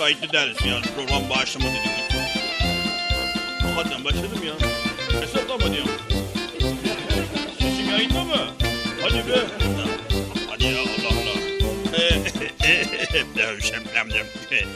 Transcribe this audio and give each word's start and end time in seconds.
Kayıtlı 0.00 0.32
deriz 0.32 0.56
yani 0.66 0.84
program 0.96 1.30
başlamadı 1.30 1.72
dedik. 1.72 2.20
Hakikaten 3.62 4.04
başladım 4.04 4.40
ya. 4.46 4.54
Hesaplama 5.20 5.74
diyorum. 5.74 5.90
Sesim 7.58 7.90
yayında 7.90 8.24
mı? 8.24 8.46
Hadi 9.02 9.14
be. 9.14 9.38
Hadi 10.50 10.64
ya 10.64 10.80
Allah 10.80 11.08
Allah. 11.08 11.40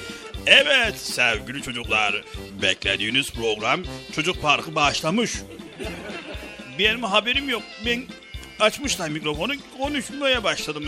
Evet 0.46 0.98
sevgili 0.98 1.62
çocuklar, 1.62 2.24
beklediğiniz 2.62 3.32
program 3.32 3.82
Çocuk 4.12 4.42
Parkı 4.42 4.74
başlamış. 4.74 5.32
Benim 6.78 7.02
haberim 7.02 7.48
yok. 7.48 7.62
Ben 7.86 8.02
açmışlar 8.60 9.08
mikrofonu 9.08 9.52
konuşmaya 9.78 10.44
başladım. 10.44 10.84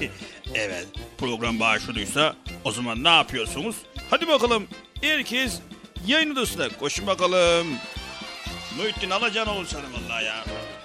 evet 0.54 0.86
program 1.18 1.60
başladıysa 1.60 2.36
o 2.66 2.72
zaman 2.72 3.04
ne 3.04 3.08
yapıyorsunuz? 3.08 3.76
Hadi 4.10 4.28
bakalım 4.28 4.68
herkes 5.02 5.58
yayın 6.06 6.30
odasına 6.30 6.68
koşun 6.68 7.06
bakalım. 7.06 7.66
Muhittin 8.76 9.10
alacan 9.10 9.48
olur 9.48 9.66
sana 9.66 9.82
vallahi 9.82 10.24
ya. 10.24 10.44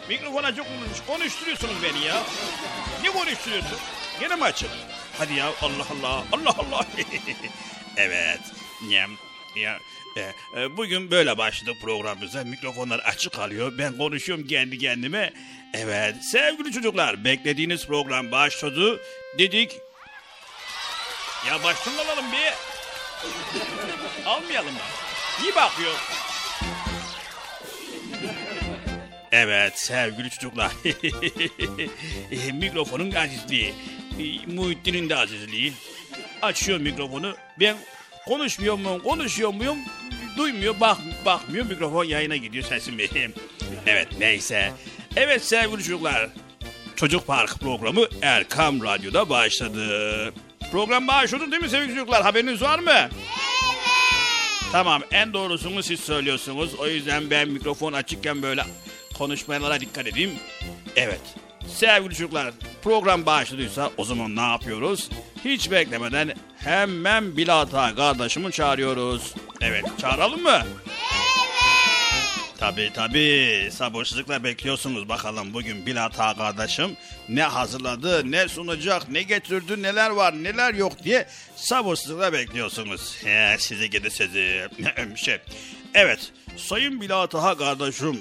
Mikrofona 0.09 0.55
çok 0.55 0.67
konuşmuş. 0.67 1.07
Konuşturuyorsunuz 1.07 1.75
beni 1.83 2.05
ya. 2.05 2.23
Ne 3.03 3.11
konuşturuyorsun? 3.11 3.77
Gene 4.19 4.35
mi 4.35 4.43
açık? 4.43 4.69
Hadi 5.17 5.33
ya 5.33 5.45
Allah 5.61 5.85
Allah. 5.91 6.23
Allah 6.31 6.55
Allah. 6.57 6.85
evet. 7.97 8.39
Ya, 8.89 9.07
ya, 9.55 9.79
e, 10.17 10.61
e, 10.61 10.77
bugün 10.77 11.11
böyle 11.11 11.37
başladık 11.37 11.75
programımıza. 11.81 12.43
Mikrofonlar 12.43 12.99
açık 12.99 13.33
kalıyor. 13.33 13.73
Ben 13.77 13.97
konuşuyorum 13.97 14.47
kendi 14.47 14.77
kendime. 14.77 15.33
Evet 15.73 16.15
sevgili 16.31 16.71
çocuklar 16.71 17.25
beklediğiniz 17.25 17.87
program 17.87 18.31
başladı. 18.31 19.01
Dedik. 19.39 19.71
Ya 21.47 21.63
baştan 21.63 21.91
alalım 21.97 22.25
bir. 22.31 22.53
Almayalım 24.25 24.73
mı? 24.73 24.79
İyi 25.43 25.55
bakıyor. 25.55 25.91
Evet 29.31 29.79
sevgili 29.79 30.29
çocuklar. 30.29 30.71
E, 32.31 32.51
Mikrofonun 32.51 33.11
azizliği. 33.11 33.73
e, 34.19 34.51
Muhittin'in 34.53 35.09
de 35.09 35.15
azizliği. 35.15 35.73
Açıyor 36.41 36.79
mikrofonu. 36.79 37.35
Ben 37.59 37.77
konuşmuyor 38.27 38.75
muyum, 38.77 39.03
konuşuyor 39.03 39.53
muyum? 39.53 39.77
Duymuyor, 40.37 40.79
bak, 40.79 40.97
bakmıyor. 41.25 41.65
Mikrofon 41.65 42.03
yayına 42.03 42.35
gidiyor 42.35 42.63
sesim 42.63 42.97
benim. 42.97 43.33
Evet 43.87 44.07
neyse. 44.19 44.71
Evet 45.15 45.45
sevgili 45.45 45.77
çocuklar. 45.83 46.29
Çocuk 46.95 47.27
Park 47.27 47.59
programı 47.59 48.05
Erkam 48.21 48.83
Radyo'da 48.83 49.29
başladı. 49.29 50.33
Program 50.71 51.07
başladı 51.07 51.51
değil 51.51 51.61
mi 51.63 51.69
sevgili 51.69 51.95
çocuklar? 51.95 52.23
Haberiniz 52.23 52.61
var 52.61 52.79
mı? 52.79 53.09
Tamam 54.71 55.01
en 55.11 55.33
doğrusunu 55.33 55.83
siz 55.83 55.99
söylüyorsunuz. 55.99 56.75
O 56.75 56.87
yüzden 56.87 57.29
ben 57.29 57.49
mikrofon 57.49 57.93
açıkken 57.93 58.41
böyle 58.41 58.63
konuşmalara 59.17 59.79
dikkat 59.79 60.07
edeyim. 60.07 60.31
Evet. 60.95 61.21
Sevgili 61.67 62.15
çocuklar 62.15 62.53
program 62.83 63.25
başladıysa 63.25 63.91
o 63.97 64.05
zaman 64.05 64.35
ne 64.35 64.41
yapıyoruz? 64.41 65.09
Hiç 65.45 65.71
beklemeden 65.71 66.33
hemen 66.57 67.37
Bilata 67.37 67.95
kardeşimi 67.95 68.51
çağırıyoruz. 68.51 69.33
Evet 69.61 69.85
çağıralım 69.97 70.43
mı? 70.43 70.61
Tabii 72.61 72.91
tabii. 72.93 73.69
Sabırsızlıkla 73.71 74.43
bekliyorsunuz 74.43 75.09
bakalım 75.09 75.53
bugün 75.53 75.85
Bilata 75.85 76.33
kardeşim 76.33 76.97
ne 77.29 77.43
hazırladı, 77.43 78.31
ne 78.31 78.47
sunacak, 78.47 79.09
ne 79.09 79.23
getirdi, 79.23 79.83
neler 79.83 80.09
var, 80.09 80.43
neler 80.43 80.73
yok 80.73 81.03
diye 81.03 81.27
sabırsızlıkla 81.55 82.33
bekliyorsunuz. 82.33 83.17
He, 83.23 83.55
sizi 83.59 83.89
gidi 83.89 84.11
sizi. 84.11 84.67
şey. 85.15 85.37
Evet, 85.93 86.31
Sayın 86.57 87.01
Bilata 87.01 87.57
kardeşim, 87.57 88.19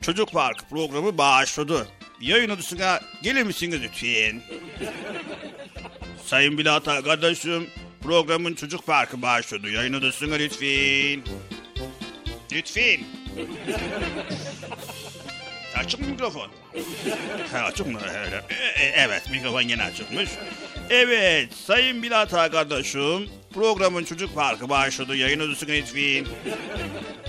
Çocuk 0.00 0.32
Park 0.32 0.70
programı 0.70 1.18
başladı. 1.18 1.88
Yayın 2.20 2.50
odasına 2.50 3.00
gelir 3.22 3.42
misiniz 3.42 3.80
lütfen? 3.82 4.42
Sayın 6.26 6.58
Bilata 6.58 7.02
kardeşim, 7.02 7.66
programın 8.02 8.54
Çocuk 8.54 8.86
Parkı 8.86 9.22
başladı. 9.22 9.70
Yayın 9.70 9.92
odasına 9.92 10.34
lütfen. 10.34 11.22
Lütfen. 12.52 13.19
Açık 15.76 16.00
mikrofon? 16.00 16.48
Ha, 17.52 17.58
açık 17.58 17.86
mı? 17.86 17.98
Öyle. 18.24 18.42
E, 18.50 18.82
e, 18.82 18.92
Evet 18.96 19.30
mikrofon 19.30 19.60
yine 19.60 19.82
açıkmış. 19.82 20.30
Evet 20.90 21.54
Sayın 21.54 22.02
Bilata 22.02 22.50
kardeşim 22.50 23.28
programın 23.54 24.04
çocuk 24.04 24.34
parkı 24.34 24.68
başladı. 24.68 25.16
Yayın 25.16 25.40
odasına 25.40 25.70
lütfen. 25.70 26.26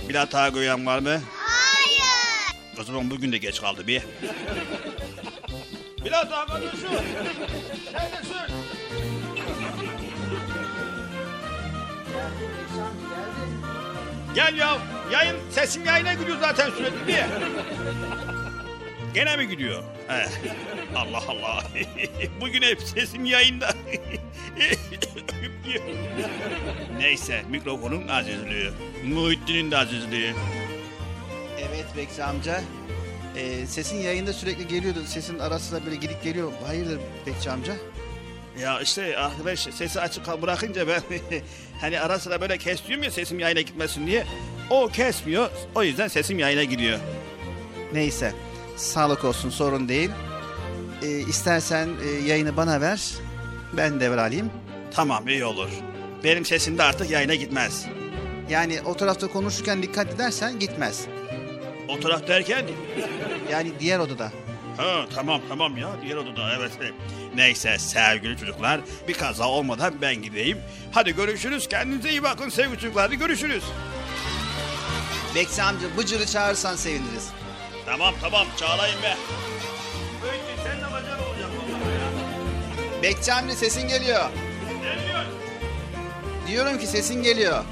Bilata 0.08 0.52
koyan 0.52 0.86
var 0.86 0.98
mı? 0.98 1.20
Hayır. 1.36 2.56
O 2.80 2.84
zaman 2.84 3.10
bugün 3.10 3.32
de 3.32 3.38
geç 3.38 3.60
kaldı 3.60 3.86
bir. 3.86 4.02
Bilata 6.04 6.46
kardeşim. 6.46 6.88
Neredesin? 7.92 8.52
Gel 14.34 14.54
ya. 14.58 14.78
Yayın 15.12 15.36
sesim 15.50 15.84
yayına 15.84 16.14
gidiyor 16.14 16.38
zaten 16.40 16.70
sürekli 16.70 17.06
diye. 17.06 17.26
Gene 19.14 19.36
mi 19.36 19.48
gidiyor? 19.48 19.82
He. 20.08 20.26
Allah 20.96 21.22
Allah. 21.28 21.64
Bugün 22.40 22.62
hep 22.62 22.82
sesim 22.82 23.24
yayında. 23.24 23.74
Neyse 26.98 27.42
mikrofonun 27.50 28.08
azizliği. 28.08 28.70
Muhittin'in 29.06 29.70
de 29.70 29.76
azizliği. 29.76 30.34
Evet 31.58 31.86
Bekçi 31.96 32.24
amca. 32.24 32.60
Ee, 33.36 33.66
sesin 33.66 33.96
yayında 33.96 34.32
sürekli 34.32 34.68
geliyordu. 34.68 34.98
Sesin 35.06 35.38
arasında 35.38 35.84
böyle 35.86 35.96
gidip 35.96 36.22
geliyor. 36.22 36.52
Hayırdır 36.66 37.00
Bekçi 37.26 37.50
amca? 37.50 37.74
Ya 38.60 38.80
işte 38.80 39.16
arkadaş 39.18 39.58
sesi 39.60 40.00
açık 40.00 40.42
bırakınca 40.42 40.88
ben 40.88 41.02
hani 41.80 42.00
ara 42.00 42.18
sıra 42.18 42.40
böyle 42.40 42.58
kesiyorum 42.58 43.04
ya 43.04 43.10
sesim 43.10 43.38
yayına 43.38 43.60
gitmesin 43.60 44.06
diye. 44.06 44.26
O 44.70 44.88
kesmiyor. 44.88 45.50
O 45.74 45.82
yüzden 45.82 46.08
sesim 46.08 46.38
yayına 46.38 46.64
gidiyor. 46.64 46.98
Neyse. 47.92 48.32
Sağlık 48.76 49.24
olsun 49.24 49.50
sorun 49.50 49.88
değil. 49.88 50.10
Ee, 51.02 51.08
istersen 51.08 51.88
e, 52.04 52.26
yayını 52.26 52.56
bana 52.56 52.80
ver. 52.80 53.10
Ben 53.72 54.00
devralayım. 54.00 54.50
Tamam 54.94 55.28
iyi 55.28 55.44
olur. 55.44 55.68
Benim 56.24 56.44
sesim 56.44 56.78
de 56.78 56.82
artık 56.82 57.10
yayına 57.10 57.34
gitmez. 57.34 57.86
Yani 58.50 58.80
o 58.84 58.96
tarafta 58.96 59.28
konuşurken 59.28 59.82
dikkat 59.82 60.14
edersen 60.14 60.58
gitmez. 60.58 61.06
O 61.88 62.00
taraf 62.00 62.28
derken 62.28 62.64
Yani 63.50 63.72
diğer 63.80 63.98
odada. 63.98 64.32
Ha 64.76 65.06
tamam 65.14 65.40
tamam 65.48 65.76
ya 65.76 65.88
diğer 66.02 66.16
odada 66.16 66.54
evet. 66.58 66.72
Neyse 67.34 67.78
sevgili 67.78 68.36
çocuklar 68.38 68.80
bir 69.08 69.14
kaza 69.14 69.48
olmadan 69.48 69.94
ben 70.02 70.14
gideyim. 70.14 70.58
Hadi 70.92 71.16
görüşürüz 71.16 71.68
kendinize 71.68 72.10
iyi 72.10 72.22
bakın 72.22 72.48
sevgili 72.48 72.78
çocuklar 72.78 73.06
hadi 73.06 73.18
görüşürüz. 73.18 73.64
Bekçi 75.34 75.62
amca 75.62 75.96
Bıcır'ı 75.98 76.26
çağırırsan 76.26 76.76
seviniriz. 76.76 77.28
Tamam 77.86 78.14
tamam 78.20 78.46
çağırayım 78.56 79.02
be. 79.02 79.16
Öyle 80.24 80.62
sen 80.64 80.78
de 80.78 80.92
bacan 80.92 81.18
olacak. 81.28 81.50
Bekçi 83.02 83.32
amca 83.32 83.54
sesin 83.54 83.88
geliyor. 83.88 84.24
Diyorsun? 84.82 85.32
Diyorum 86.48 86.78
ki 86.78 86.86
sesin 86.86 87.22
geliyor. 87.22 87.64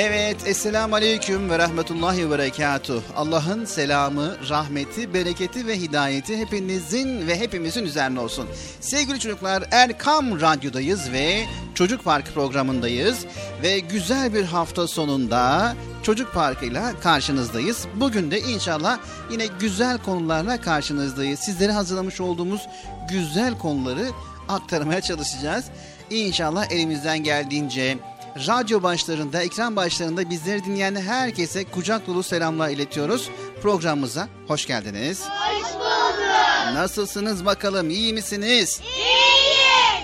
Evet, 0.00 0.36
Esselamu 0.46 0.94
Aleyküm 0.94 1.50
ve 1.50 1.58
Rahmetullahi 1.58 2.30
ve 2.30 2.38
Berekatuh. 2.38 3.02
Allah'ın 3.16 3.64
selamı, 3.64 4.36
rahmeti, 4.48 5.14
bereketi 5.14 5.66
ve 5.66 5.80
hidayeti 5.80 6.36
hepinizin 6.36 7.26
ve 7.26 7.40
hepimizin 7.40 7.84
üzerine 7.84 8.20
olsun. 8.20 8.48
Sevgili 8.80 9.20
çocuklar, 9.20 9.64
Erkam 9.70 10.40
Radyo'dayız 10.40 11.12
ve 11.12 11.44
Çocuk 11.74 12.04
Parkı 12.04 12.32
programındayız. 12.32 13.26
Ve 13.62 13.78
güzel 13.78 14.34
bir 14.34 14.44
hafta 14.44 14.86
sonunda 14.86 15.74
Çocuk 16.02 16.34
Parkı'yla 16.34 17.00
karşınızdayız. 17.00 17.86
Bugün 17.94 18.30
de 18.30 18.40
inşallah 18.40 18.98
yine 19.30 19.46
güzel 19.60 19.98
konularla 19.98 20.60
karşınızdayız. 20.60 21.40
Sizlere 21.40 21.72
hazırlamış 21.72 22.20
olduğumuz 22.20 22.68
güzel 23.10 23.58
konuları 23.58 24.06
aktarmaya 24.48 25.00
çalışacağız. 25.00 25.64
İnşallah 26.10 26.72
elimizden 26.72 27.18
geldiğince 27.18 27.98
radyo 28.46 28.82
başlarında, 28.82 29.42
ekran 29.42 29.76
başlarında 29.76 30.30
bizleri 30.30 30.64
dinleyen 30.64 30.96
herkese 30.96 31.64
kucak 31.64 32.06
dolu 32.06 32.22
selamlar 32.22 32.68
iletiyoruz. 32.68 33.30
Programımıza 33.62 34.28
hoş 34.46 34.66
geldiniz. 34.66 35.22
Hoş 35.28 35.74
bulduk. 35.74 36.74
Nasılsınız 36.74 37.46
bakalım, 37.46 37.90
iyi 37.90 38.12
misiniz? 38.12 38.80
İyiyiz. 38.80 39.18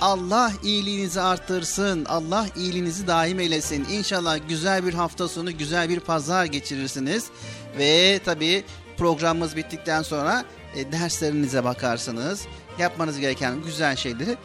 Allah 0.00 0.52
iyiliğinizi 0.62 1.20
arttırsın, 1.20 2.04
Allah 2.04 2.46
iyiliğinizi 2.56 3.06
daim 3.06 3.40
eylesin. 3.40 3.86
İnşallah 3.90 4.38
güzel 4.48 4.86
bir 4.86 4.94
hafta 4.94 5.28
sonu, 5.28 5.58
güzel 5.58 5.88
bir 5.88 6.00
pazar 6.00 6.44
geçirirsiniz. 6.44 7.24
Ve 7.78 8.20
tabii 8.24 8.64
programımız 8.96 9.56
bittikten 9.56 10.02
sonra 10.02 10.44
e, 10.76 10.92
derslerinize 10.92 11.64
bakarsınız. 11.64 12.42
Yapmanız 12.78 13.18
gereken 13.18 13.62
güzel 13.62 13.96
şeyleri 13.96 14.36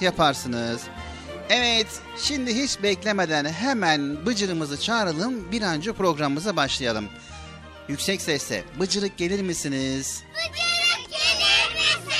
yaparsınız. 0.00 0.80
Evet, 1.50 1.86
şimdi 2.18 2.54
hiç 2.62 2.82
beklemeden 2.82 3.44
hemen 3.44 4.26
Bıcır'ımızı 4.26 4.80
çağıralım, 4.80 5.52
bir 5.52 5.62
an 5.62 5.74
önce 5.76 5.92
programımıza 5.92 6.56
başlayalım. 6.56 7.08
Yüksek 7.88 8.22
sesle, 8.22 8.64
Bıcırık 8.80 9.16
gelir 9.16 9.42
misiniz? 9.42 10.22
Bıcırık 10.34 11.10
gelir 11.10 11.74
misin? 11.74 12.12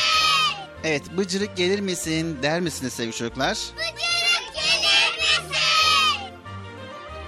Evet, 0.85 1.02
Bıcırık 1.16 1.56
gelir 1.56 1.80
misin 1.80 2.38
der 2.42 2.61
misiniz 2.61 2.92
sevgili 2.92 3.16
çocuklar? 3.16 3.59
Bıcırık 3.76 4.54
gelir 4.54 5.16
misin? 5.18 6.33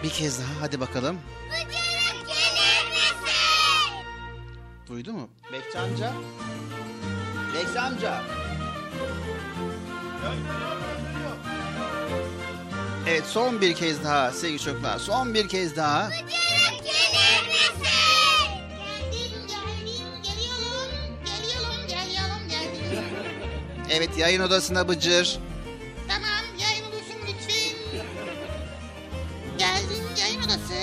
Bir 0.02 0.10
kez 0.10 0.38
daha, 0.38 0.60
hadi 0.60 0.80
bakalım. 0.80 1.18
Bıcırık 1.50 2.26
gelir 2.28 2.90
misin? 2.90 4.04
Duydu 4.88 5.12
mu? 5.12 5.28
Bekçi 5.52 5.78
amca? 5.78 6.12
Bekçi 7.54 7.80
amca! 7.80 8.22
Evet, 13.08 13.24
son 13.26 13.60
bir 13.60 13.74
kez 13.74 14.04
daha 14.04 14.32
sevgili 14.32 14.58
çocuklar, 14.58 14.98
son 14.98 15.34
bir 15.34 15.48
kez 15.48 15.76
daha. 15.76 16.08
Bıcırık 16.08 16.28
gelir 16.84 17.48
misin? 17.48 17.88
Geldim 19.12 19.46
geldim 19.48 20.22
geliyorum 20.22 21.18
geliyorum 21.24 21.86
geliyorum 21.88 22.48
geldim. 22.48 23.04
Evet, 23.90 24.18
yayın 24.18 24.40
odasına 24.40 24.88
Bıcır. 24.88 25.38
Tamam 26.08 26.58
yayın 26.60 26.84
odası 26.84 27.12
lütfen. 27.28 28.04
Geldim 29.58 30.04
yayın 30.20 30.42
odası. 30.42 30.74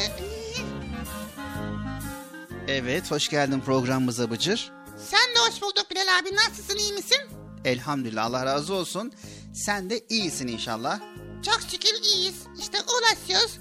Evet, 2.67 3.11
hoş 3.11 3.29
geldin 3.29 3.59
programımıza 3.65 4.31
Bıcır. 4.31 4.71
Sen 4.97 5.35
de 5.35 5.39
hoş 5.49 5.61
bulduk 5.61 5.85
Bilal 5.91 6.19
abi 6.19 6.35
nasılsın 6.35 6.77
iyi 6.77 6.93
misin? 6.93 7.21
Elhamdülillah, 7.65 8.25
Allah 8.25 8.45
razı 8.45 8.73
olsun. 8.73 9.11
Sen 9.53 9.89
de 9.89 9.99
iyisin 10.09 10.47
inşallah. 10.47 10.99
Çok 11.45 11.59
şükür 11.71 12.03
iyiyiz. 12.03 12.35
İşte 12.59 12.77
uğraşıyoruz. 12.81 13.57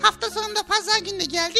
Hafta 0.00 0.30
sonunda 0.30 0.62
pazar 0.62 0.98
günü 0.98 1.20
de 1.20 1.24
geldi. 1.24 1.58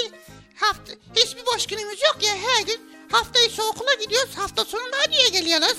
Hafta 0.55 0.93
hiçbir 1.17 1.43
boş 1.55 1.67
günümüz 1.67 2.03
yok 2.03 2.19
ya 2.23 2.33
her 2.33 2.67
gün. 2.67 2.81
Hafta 3.11 3.41
içi 3.41 3.63
okula 3.63 3.95
gidiyoruz. 4.05 4.35
Hafta 4.37 4.65
sonunda 4.65 4.97
radyoya 5.07 5.29
geliyoruz. 5.29 5.77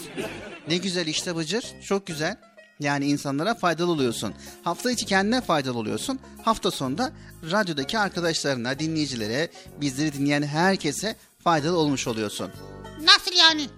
Ne 0.68 0.77
güzel 0.77 1.08
işte 1.08 1.36
Bıcır, 1.36 1.66
çok 1.88 2.08
güzel. 2.08 2.38
Yani 2.80 3.06
insanlara 3.06 3.56
faydalı 3.56 3.92
oluyorsun. 3.92 4.34
Hafta 4.63 4.92
içi 4.92 5.06
kendine 5.06 5.42
faydalı 5.42 5.77
oluyorsun. 5.77 6.20
Hafta 6.46 6.72
sonunda 6.72 7.12
radyodaki 7.51 8.00
arkadaşlarına, 8.00 8.80
dinleyicilere, 8.80 9.51
bizleri 9.82 10.13
dinleyen 10.13 10.44
herkese 10.44 11.16
faydalı 11.44 11.77
olmuş 11.77 12.08
oluyorsun. 12.08 12.51
Nasıl 13.01 13.36
yani? 13.36 13.70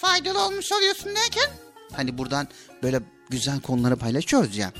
Faydalı 0.00 0.44
olmuş 0.44 0.72
oluyorsun 0.72 1.08
derken? 1.16 1.50
Hani 1.96 2.18
buradan 2.18 2.48
böyle 2.82 3.00
güzel 3.30 3.60
konuları 3.60 3.96
paylaşıyoruz 3.96 4.56
ya. 4.56 4.72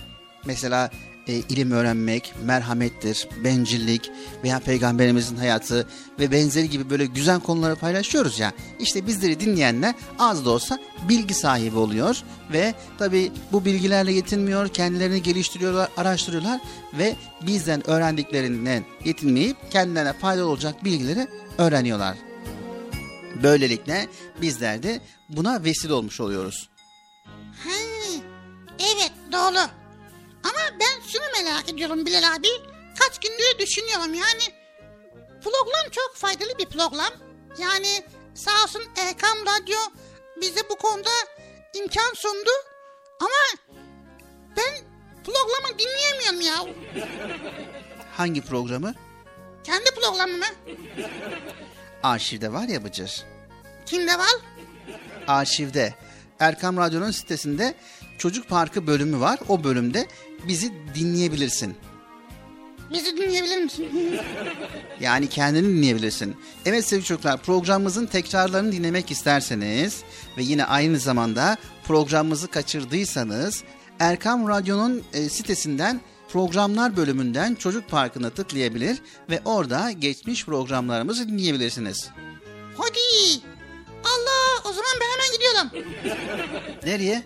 Mesela 0.45 0.91
e, 1.27 1.35
ilim 1.35 1.71
öğrenmek, 1.71 2.35
merhamettir, 2.45 3.29
bencillik 3.45 4.11
veya 4.45 4.59
peygamberimizin 4.59 5.37
hayatı 5.37 5.89
ve 6.19 6.31
benzeri 6.33 6.71
gibi 6.71 6.91
böyle 6.91 7.07
güzel 7.07 7.41
konuları 7.41 7.77
paylaşıyoruz 7.77 8.39
ya. 8.39 8.53
İşte 8.79 9.07
bizleri 9.07 9.41
dinleyenler 9.41 9.95
az 10.19 10.45
da 10.45 10.51
olsa 10.51 10.79
bilgi 11.09 11.35
sahibi 11.35 11.79
oluyor 11.79 12.23
ve 12.53 12.75
tabi 12.99 13.33
bu 13.53 13.65
bilgilerle 13.65 14.13
yetinmiyor, 14.13 14.69
kendilerini 14.69 15.23
geliştiriyorlar, 15.23 15.89
araştırıyorlar 15.97 16.61
ve 16.99 17.17
bizden 17.47 17.91
öğrendiklerinden 17.91 18.85
yetinmeyip 19.05 19.57
kendilerine 19.71 20.13
faydalı 20.13 20.49
olacak 20.49 20.85
bilgileri 20.85 21.29
öğreniyorlar. 21.59 22.17
Böylelikle 23.43 24.07
bizler 24.43 24.83
de 24.83 25.01
buna 25.29 25.65
vesile 25.65 25.93
olmuş 25.93 26.21
oluyoruz. 26.21 26.71
Ha, 27.65 27.71
evet 28.79 29.13
doğru. 29.33 29.80
Ama 30.45 30.79
ben 30.81 31.09
şunu 31.09 31.45
merak 31.45 31.69
ediyorum 31.69 32.07
Bilal 32.07 32.35
abi. 32.37 32.49
Kaç 32.99 33.19
gündür 33.21 33.59
düşünüyorum 33.59 34.15
yani. 34.15 34.43
Program 35.45 35.91
çok 35.91 36.17
faydalı 36.17 36.59
bir 36.59 36.67
program. 36.67 37.13
Yani 37.59 38.05
sağ 38.35 38.65
olsun 38.65 38.83
Erkam 38.97 39.39
Radyo 39.47 39.79
bize 40.41 40.61
bu 40.71 40.77
konuda 40.77 41.11
imkan 41.75 42.15
sundu. 42.15 42.51
Ama 43.21 43.75
ben 44.57 44.75
programı 45.25 45.79
dinleyemiyorum 45.79 46.41
ya. 46.41 46.75
Hangi 48.17 48.43
programı? 48.43 48.95
Kendi 49.65 49.91
programımı. 49.91 50.45
Arşivde 52.03 52.53
var 52.53 52.69
ya 52.69 52.85
Bıcır. 52.85 53.25
Kimde 53.87 54.19
var? 54.19 54.37
Arşivde. 55.27 55.95
Erkam 56.39 56.77
Radyo'nun 56.77 57.11
sitesinde 57.11 57.75
Çocuk 58.19 58.49
Parkı 58.49 58.87
bölümü 58.87 59.21
var. 59.21 59.39
O 59.49 59.65
bölümde 59.65 60.07
bizi 60.49 60.73
dinleyebilirsin. 60.95 61.77
Bizi 62.93 63.17
dinleyebilir 63.17 63.59
misin? 63.59 63.89
Yani 65.01 65.29
kendini 65.29 65.69
dinleyebilirsin. 65.69 66.37
Evet 66.65 66.85
sevgili 66.85 67.07
çocuklar 67.07 67.43
programımızın 67.43 68.07
tekrarlarını 68.07 68.73
dinlemek 68.73 69.11
isterseniz 69.11 70.03
ve 70.37 70.43
yine 70.43 70.65
aynı 70.65 70.99
zamanda 70.99 71.57
programımızı 71.85 72.49
kaçırdıysanız 72.49 73.65
Erkam 73.99 74.49
Radyo'nun 74.49 75.03
e, 75.13 75.29
sitesinden 75.29 76.01
programlar 76.33 76.97
bölümünden 76.97 77.55
Çocuk 77.55 77.89
Parkı'na 77.89 78.31
tıklayabilir 78.31 78.99
ve 79.31 79.41
orada 79.45 79.91
geçmiş 79.91 80.45
programlarımızı 80.47 81.29
dinleyebilirsiniz. 81.29 82.09
Hadi. 82.77 83.43
Allah 84.05 84.71
o 84.71 84.73
zaman 84.73 84.93
ben 85.01 85.07
hemen 85.07 85.33
gidiyorum. 85.33 85.97
Nereye? 86.85 87.23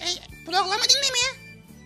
E, 0.00 0.08
programı 0.46 0.82
dinlemeye. 0.88 1.41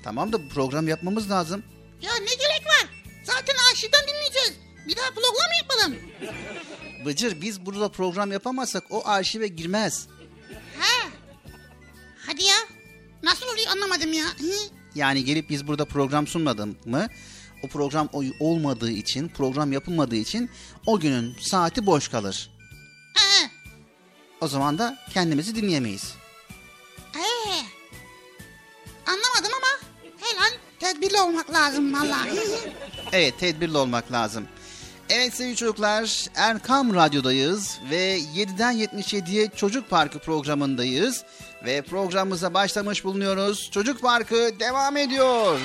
Tamam 0.07 0.33
da 0.33 0.49
program 0.49 0.89
yapmamız 0.89 1.31
lazım. 1.31 1.63
Ya 2.03 2.11
ne 2.15 2.35
gerek 2.35 2.67
var? 2.67 2.89
Zaten 3.25 3.55
arşivden 3.73 4.01
dinleyeceğiz. 4.09 4.53
Bir 4.89 4.97
daha 4.97 5.11
program 5.11 5.33
mı 5.33 5.57
yapalım? 5.63 5.97
Bıcır 7.05 7.41
biz 7.41 7.67
burada 7.67 7.89
program 7.89 8.33
yapamazsak 8.33 8.85
o 8.91 9.07
arşive 9.07 9.49
girmez. 9.49 10.07
Ha. 10.79 11.09
Hadi 12.27 12.45
ya. 12.45 12.57
Nasıl 13.23 13.47
oluyor 13.47 13.67
anlamadım 13.71 14.13
ya. 14.13 14.25
Hı? 14.25 14.53
Yani 14.95 15.25
gelip 15.25 15.51
biz 15.51 15.67
burada 15.67 15.85
program 15.85 16.27
sunmadık 16.27 16.87
mı? 16.87 17.09
O 17.63 17.69
program 17.69 18.09
olmadığı 18.41 18.91
için, 18.91 19.29
program 19.29 19.73
yapılmadığı 19.73 20.17
için 20.17 20.51
o 20.87 21.01
günün 21.01 21.37
saati 21.41 21.87
boş 21.87 22.09
kalır. 22.09 22.51
Ha. 23.15 23.51
O 24.41 24.49
zaman 24.49 24.79
da 24.79 24.99
kendimizi 25.15 25.57
dinleyemeyiz. 25.57 26.15
Ee. 27.15 27.77
Anlamadım 29.07 29.53
ama 29.56 29.56
her 30.29 30.47
an 30.47 30.53
tedbirli 30.81 31.21
olmak 31.21 31.53
lazım 31.53 31.95
vallahi. 31.95 32.31
Evet, 33.13 33.39
tedbirli 33.41 33.77
olmak 33.79 34.13
lazım. 34.13 34.49
Evet 35.11 35.35
sevgili 35.35 35.57
çocuklar, 35.57 36.27
Erkam 36.35 36.95
Radyo'dayız 36.95 37.79
ve 37.91 38.19
7'den 38.19 38.75
77'ye 38.75 39.49
Çocuk 39.57 39.91
Parkı 39.91 40.19
programındayız. 40.19 41.25
Ve 41.65 41.83
programımıza 41.83 42.55
başlamış 42.55 43.05
bulunuyoruz. 43.05 43.71
Çocuk 43.71 44.03
Parkı 44.03 44.51
devam 44.61 44.97
ediyor. 44.97 45.61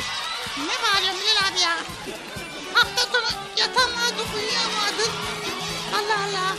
ne 0.57 0.73
bağırıyorsun 0.83 1.21
Bilal 1.21 1.51
abi 1.53 1.59
ya? 1.61 1.77
Hafta 2.73 3.01
sonu 3.01 3.41
yatamadı 3.57 4.21
uyuyamadı. 4.35 5.03
Allah 5.93 6.19
Allah. 6.29 6.55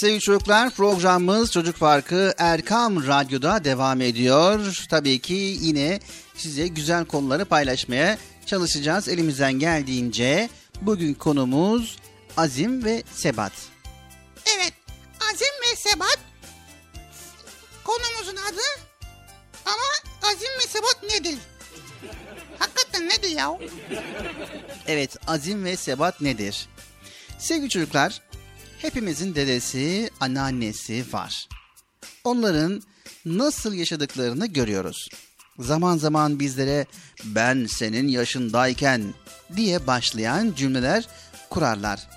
Sevgili 0.00 0.20
çocuklar 0.20 0.70
programımız 0.70 1.52
Çocuk 1.52 1.78
Parkı 1.78 2.34
Erkam 2.38 3.06
Radyo'da 3.06 3.64
devam 3.64 4.00
ediyor. 4.00 4.84
Tabii 4.90 5.18
ki 5.18 5.56
yine 5.60 6.00
size 6.36 6.66
güzel 6.68 7.04
konuları 7.04 7.44
paylaşmaya 7.44 8.18
çalışacağız 8.46 9.08
elimizden 9.08 9.52
geldiğince. 9.52 10.48
Bugün 10.82 11.14
konumuz 11.14 11.96
azim 12.36 12.84
ve 12.84 13.02
sebat. 13.14 13.52
Evet 14.56 14.72
azim 15.32 15.54
ve 15.62 15.76
sebat 15.76 16.18
konumuzun 17.84 18.36
adı 18.36 18.62
ama 19.66 20.28
azim 20.32 20.50
ve 20.58 20.66
sebat 20.68 21.02
nedir? 21.02 21.38
Hakikaten 22.58 23.08
nedir 23.08 23.30
ya? 23.30 23.58
Evet 24.86 25.16
azim 25.26 25.64
ve 25.64 25.76
sebat 25.76 26.20
nedir? 26.20 26.68
Sevgili 27.38 27.68
çocuklar 27.68 28.20
hepimizin 28.82 29.34
dedesi, 29.34 30.10
anneannesi 30.20 31.04
var. 31.12 31.48
Onların 32.24 32.82
nasıl 33.24 33.74
yaşadıklarını 33.74 34.46
görüyoruz. 34.46 35.08
Zaman 35.58 35.96
zaman 35.96 36.40
bizlere 36.40 36.86
ben 37.24 37.66
senin 37.66 38.08
yaşındayken 38.08 39.14
diye 39.56 39.86
başlayan 39.86 40.52
cümleler 40.56 41.08
kurarlar. 41.50 42.08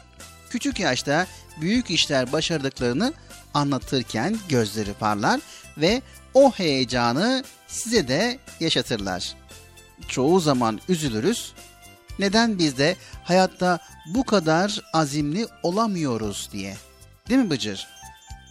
Küçük 0.49 0.79
yaşta 0.79 1.27
büyük 1.61 1.91
işler 1.91 2.31
başardıklarını 2.31 3.13
anlatırken 3.53 4.37
gözleri 4.49 4.93
parlar 4.93 5.41
ve 5.77 6.01
o 6.33 6.51
heyecanı 6.51 7.43
size 7.67 8.07
de 8.07 8.39
yaşatırlar. 8.59 9.35
Çoğu 10.07 10.39
zaman 10.39 10.79
üzülürüz. 10.89 11.53
Neden 12.19 12.59
biz 12.59 12.77
de 12.77 12.95
hayatta 13.23 13.79
bu 14.05 14.25
kadar 14.25 14.81
azimli 14.93 15.47
olamıyoruz 15.63 16.49
diye. 16.51 16.77
Değil 17.29 17.39
mi 17.39 17.49
Bıcır? 17.49 17.87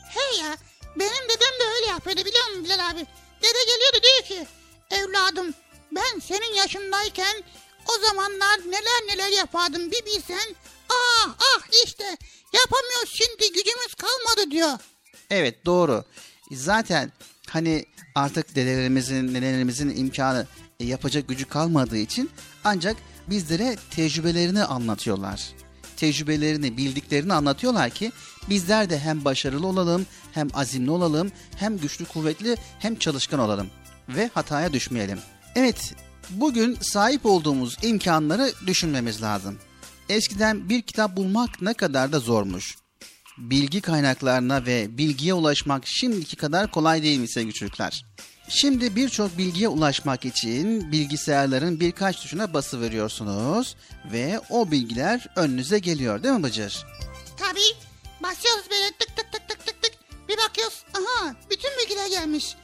He 0.08 0.42
ya 0.42 0.56
benim 0.96 1.24
dedem 1.24 1.54
de 1.60 1.64
öyle 1.76 1.86
yapıyordu 1.86 2.20
biliyor 2.20 2.46
musun 2.48 2.64
Bilal 2.64 2.90
abi? 2.90 3.06
Dede 3.42 3.64
geliyordu 3.66 3.98
diyor 4.02 4.22
ki 4.22 4.46
evladım 4.90 5.54
ben 5.92 6.18
senin 6.18 6.54
yaşındayken 6.54 7.42
o 7.88 8.06
zamanlar 8.06 8.58
neler 8.58 9.00
neler 9.08 9.28
yapardım 9.38 9.90
bir 9.90 10.06
bilsen. 10.06 10.54
Ah 10.90 11.28
ah 11.28 11.62
işte 11.84 12.16
yapamıyoruz 12.52 13.10
şimdi 13.14 13.52
gücümüz 13.52 13.94
kalmadı 13.94 14.50
diyor. 14.50 14.78
Evet 15.30 15.66
doğru. 15.66 16.04
Zaten 16.52 17.12
hani 17.48 17.84
artık 18.14 18.54
dedelerimizin, 18.54 19.34
nenelerimizin 19.34 19.96
imkanı 19.96 20.46
e, 20.80 20.84
yapacak 20.84 21.28
gücü 21.28 21.48
kalmadığı 21.48 21.96
için 21.98 22.30
ancak 22.64 22.96
bizlere 23.32 23.76
tecrübelerini 23.90 24.64
anlatıyorlar. 24.64 25.42
Tecrübelerini, 25.96 26.76
bildiklerini 26.76 27.34
anlatıyorlar 27.34 27.90
ki 27.90 28.12
bizler 28.50 28.90
de 28.90 28.98
hem 28.98 29.24
başarılı 29.24 29.66
olalım, 29.66 30.06
hem 30.32 30.48
azimli 30.54 30.90
olalım, 30.90 31.32
hem 31.56 31.78
güçlü, 31.78 32.04
kuvvetli, 32.04 32.56
hem 32.78 32.96
çalışkan 32.96 33.40
olalım 33.40 33.66
ve 34.08 34.30
hataya 34.34 34.72
düşmeyelim. 34.72 35.18
Evet, 35.54 35.94
bugün 36.30 36.78
sahip 36.80 37.26
olduğumuz 37.26 37.76
imkanları 37.82 38.52
düşünmemiz 38.66 39.22
lazım. 39.22 39.58
Eskiden 40.08 40.68
bir 40.68 40.82
kitap 40.82 41.16
bulmak 41.16 41.62
ne 41.62 41.74
kadar 41.74 42.12
da 42.12 42.18
zormuş 42.18 42.76
bilgi 43.38 43.80
kaynaklarına 43.80 44.66
ve 44.66 44.98
bilgiye 44.98 45.34
ulaşmak 45.34 45.82
şimdiki 45.86 46.36
kadar 46.36 46.70
kolay 46.70 47.02
değil 47.02 47.18
mi 47.18 47.28
sevgili 47.28 47.54
çocuklar? 47.54 48.04
Şimdi 48.48 48.96
birçok 48.96 49.38
bilgiye 49.38 49.68
ulaşmak 49.68 50.24
için 50.24 50.92
bilgisayarların 50.92 51.80
birkaç 51.80 52.16
tuşuna 52.16 52.54
bası 52.54 52.80
veriyorsunuz 52.80 53.76
ve 54.12 54.40
o 54.50 54.70
bilgiler 54.70 55.26
önünüze 55.36 55.78
geliyor 55.78 56.22
değil 56.22 56.34
mi 56.34 56.42
Bıcır? 56.42 56.86
Tabii 57.36 57.76
basıyoruz 58.22 58.64
böyle 58.70 58.86
tık 58.98 59.16
tık 59.16 59.32
tık 59.32 59.48
tık 59.48 59.66
tık 59.66 59.82
tık 59.82 59.92
bir 60.28 60.36
bakıyoruz 60.36 60.84
aha 60.94 61.34
bütün 61.50 61.70
bilgiler 61.82 62.06
gelmiş. 62.08 62.56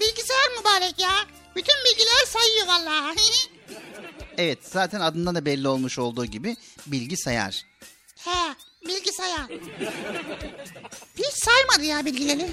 Bilgisayar 0.00 0.50
mübarek 0.58 0.98
ya 0.98 1.10
bütün 1.56 1.74
bilgiler 1.84 2.24
sayıyor 2.26 2.66
vallahi. 2.66 3.16
Evet 4.38 4.58
zaten 4.62 5.00
adından 5.00 5.34
da 5.34 5.44
belli 5.44 5.68
olmuş 5.68 5.98
olduğu 5.98 6.26
gibi 6.26 6.56
bilgisayar. 6.86 7.62
He 8.16 8.54
bilgisayar. 8.88 9.46
Hiç 11.18 11.44
saymadı 11.44 11.84
ya 11.84 12.04
bilgileri. 12.04 12.46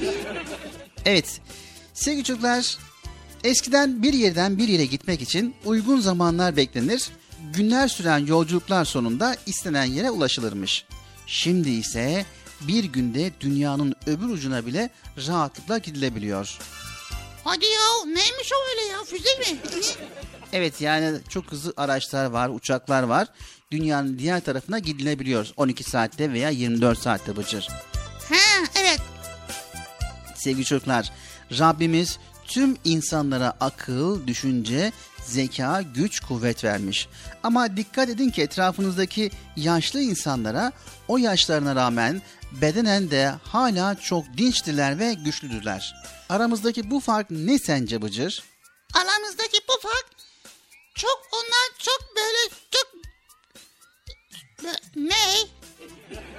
Evet 1.05 1.41
sevgili 1.93 2.23
çocuklar 2.23 2.77
eskiden 3.43 4.03
bir 4.03 4.13
yerden 4.13 4.57
bir 4.57 4.67
yere 4.67 4.85
gitmek 4.85 5.21
için 5.21 5.55
uygun 5.65 5.99
zamanlar 5.99 6.57
beklenir. 6.57 7.09
Günler 7.53 7.87
süren 7.87 8.25
yolculuklar 8.25 8.85
sonunda 8.85 9.35
istenen 9.45 9.85
yere 9.85 10.11
ulaşılırmış. 10.11 10.85
Şimdi 11.27 11.69
ise 11.69 12.25
bir 12.61 12.83
günde 12.83 13.31
dünyanın 13.39 13.95
öbür 14.07 14.29
ucuna 14.29 14.65
bile 14.65 14.89
rahatlıkla 15.27 15.77
gidilebiliyor. 15.77 16.57
Hadi 17.43 17.65
ya 17.65 18.05
neymiş 18.05 18.51
o 18.53 18.69
öyle 18.71 18.91
ya 18.93 19.03
füze 19.03 19.53
mi? 19.53 19.59
Evet 20.53 20.81
yani 20.81 21.19
çok 21.29 21.51
hızlı 21.51 21.73
araçlar 21.77 22.25
var, 22.25 22.49
uçaklar 22.49 23.03
var. 23.03 23.27
Dünyanın 23.71 24.19
diğer 24.19 24.39
tarafına 24.39 24.79
gidilebiliyor 24.79 25.51
12 25.57 25.83
saatte 25.83 26.33
veya 26.33 26.49
24 26.49 26.99
saatte 26.99 27.37
Bıcır. 27.37 27.67
He 28.29 28.65
evet 28.81 28.99
Sevgili 30.35 30.65
çocuklar, 30.65 31.11
Rabbimiz 31.59 32.19
tüm 32.47 32.77
insanlara 32.83 33.53
akıl, 33.59 34.27
düşünce, 34.27 34.91
zeka, 35.25 35.81
güç, 35.81 36.19
kuvvet 36.19 36.63
vermiş. 36.63 37.07
Ama 37.43 37.77
dikkat 37.77 38.09
edin 38.09 38.29
ki 38.29 38.41
etrafınızdaki 38.41 39.31
yaşlı 39.55 40.01
insanlara 40.01 40.71
o 41.07 41.17
yaşlarına 41.17 41.75
rağmen 41.75 42.21
bedenen 42.61 43.11
de 43.11 43.33
hala 43.43 43.95
çok 43.95 44.25
dinçtiler 44.37 44.99
ve 44.99 45.13
güçlüdürler. 45.13 45.95
Aramızdaki 46.29 46.91
bu 46.91 46.99
fark 46.99 47.31
ne 47.31 47.59
sence 47.59 48.01
Bıcır? 48.01 48.43
aramızdaki 48.93 49.57
bu 49.69 49.81
fark 49.81 50.05
çok 50.95 51.21
onlar 51.33 51.77
çok 51.79 52.15
böyle 52.15 52.55
çok 52.71 52.93
ne? 54.95 55.15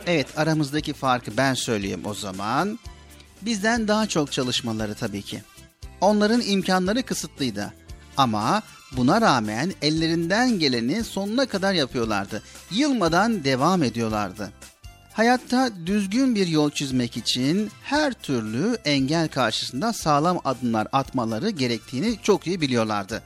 Evet 0.07 0.38
aramızdaki 0.38 0.92
farkı 0.92 1.37
ben 1.37 1.55
söyleyeyim 1.55 2.07
o 2.07 2.14
zaman. 2.14 2.79
Bizden 3.45 3.89
daha 3.89 4.07
çok 4.07 4.33
çalışmaları 4.33 4.95
tabii 4.95 5.23
ki. 5.23 5.43
Onların 6.01 6.41
imkanları 6.41 7.03
kısıtlıydı. 7.03 7.75
Ama 8.17 8.63
buna 8.93 9.21
rağmen 9.21 9.73
ellerinden 9.83 10.59
geleni 10.59 11.05
sonuna 11.05 11.47
kadar 11.47 11.73
yapıyorlardı. 11.73 12.43
Yılmadan 12.71 13.45
devam 13.45 13.83
ediyorlardı. 13.83 14.53
Hayatta 15.13 15.71
düzgün 15.87 16.35
bir 16.35 16.47
yol 16.47 16.71
çizmek 16.71 17.17
için 17.17 17.71
her 17.83 18.13
türlü 18.13 18.77
engel 18.85 19.29
karşısında 19.29 19.93
sağlam 19.93 20.41
adımlar 20.45 20.89
atmaları 20.93 21.51
gerektiğini 21.51 22.19
çok 22.23 22.47
iyi 22.47 22.61
biliyorlardı. 22.61 23.23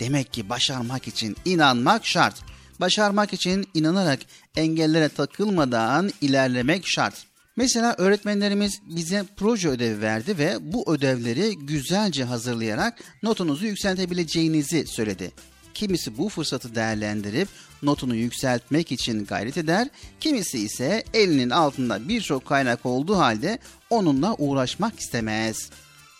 Demek 0.00 0.32
ki 0.32 0.48
başarmak 0.48 1.08
için 1.08 1.36
inanmak 1.44 2.06
şart. 2.06 2.34
Başarmak 2.80 3.32
için 3.32 3.66
inanarak 3.74 4.20
engellere 4.56 5.08
takılmadan 5.08 6.10
ilerlemek 6.20 6.86
şart. 6.86 7.31
Mesela 7.56 7.94
öğretmenlerimiz 7.98 8.80
bize 8.86 9.24
proje 9.36 9.68
ödevi 9.68 10.00
verdi 10.00 10.38
ve 10.38 10.56
bu 10.60 10.92
ödevleri 10.92 11.56
güzelce 11.58 12.24
hazırlayarak 12.24 12.98
notunuzu 13.22 13.66
yükseltebileceğinizi 13.66 14.86
söyledi. 14.86 15.32
Kimisi 15.74 16.18
bu 16.18 16.28
fırsatı 16.28 16.74
değerlendirip 16.74 17.48
notunu 17.82 18.14
yükseltmek 18.14 18.92
için 18.92 19.24
gayret 19.24 19.56
eder, 19.56 19.88
kimisi 20.20 20.58
ise 20.58 21.04
elinin 21.14 21.50
altında 21.50 22.08
birçok 22.08 22.46
kaynak 22.46 22.86
olduğu 22.86 23.16
halde 23.16 23.58
onunla 23.90 24.34
uğraşmak 24.34 25.00
istemez. 25.00 25.70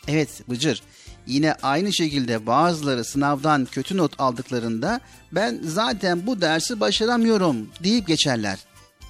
Evet 0.09 0.49
Bıcır, 0.49 0.83
yine 1.27 1.55
aynı 1.63 1.93
şekilde 1.93 2.47
bazıları 2.47 3.05
sınavdan 3.05 3.65
kötü 3.65 3.97
not 3.97 4.21
aldıklarında 4.21 5.01
ben 5.33 5.61
zaten 5.65 6.27
bu 6.27 6.41
dersi 6.41 6.81
başaramıyorum 6.81 7.69
deyip 7.85 8.07
geçerler. 8.07 8.59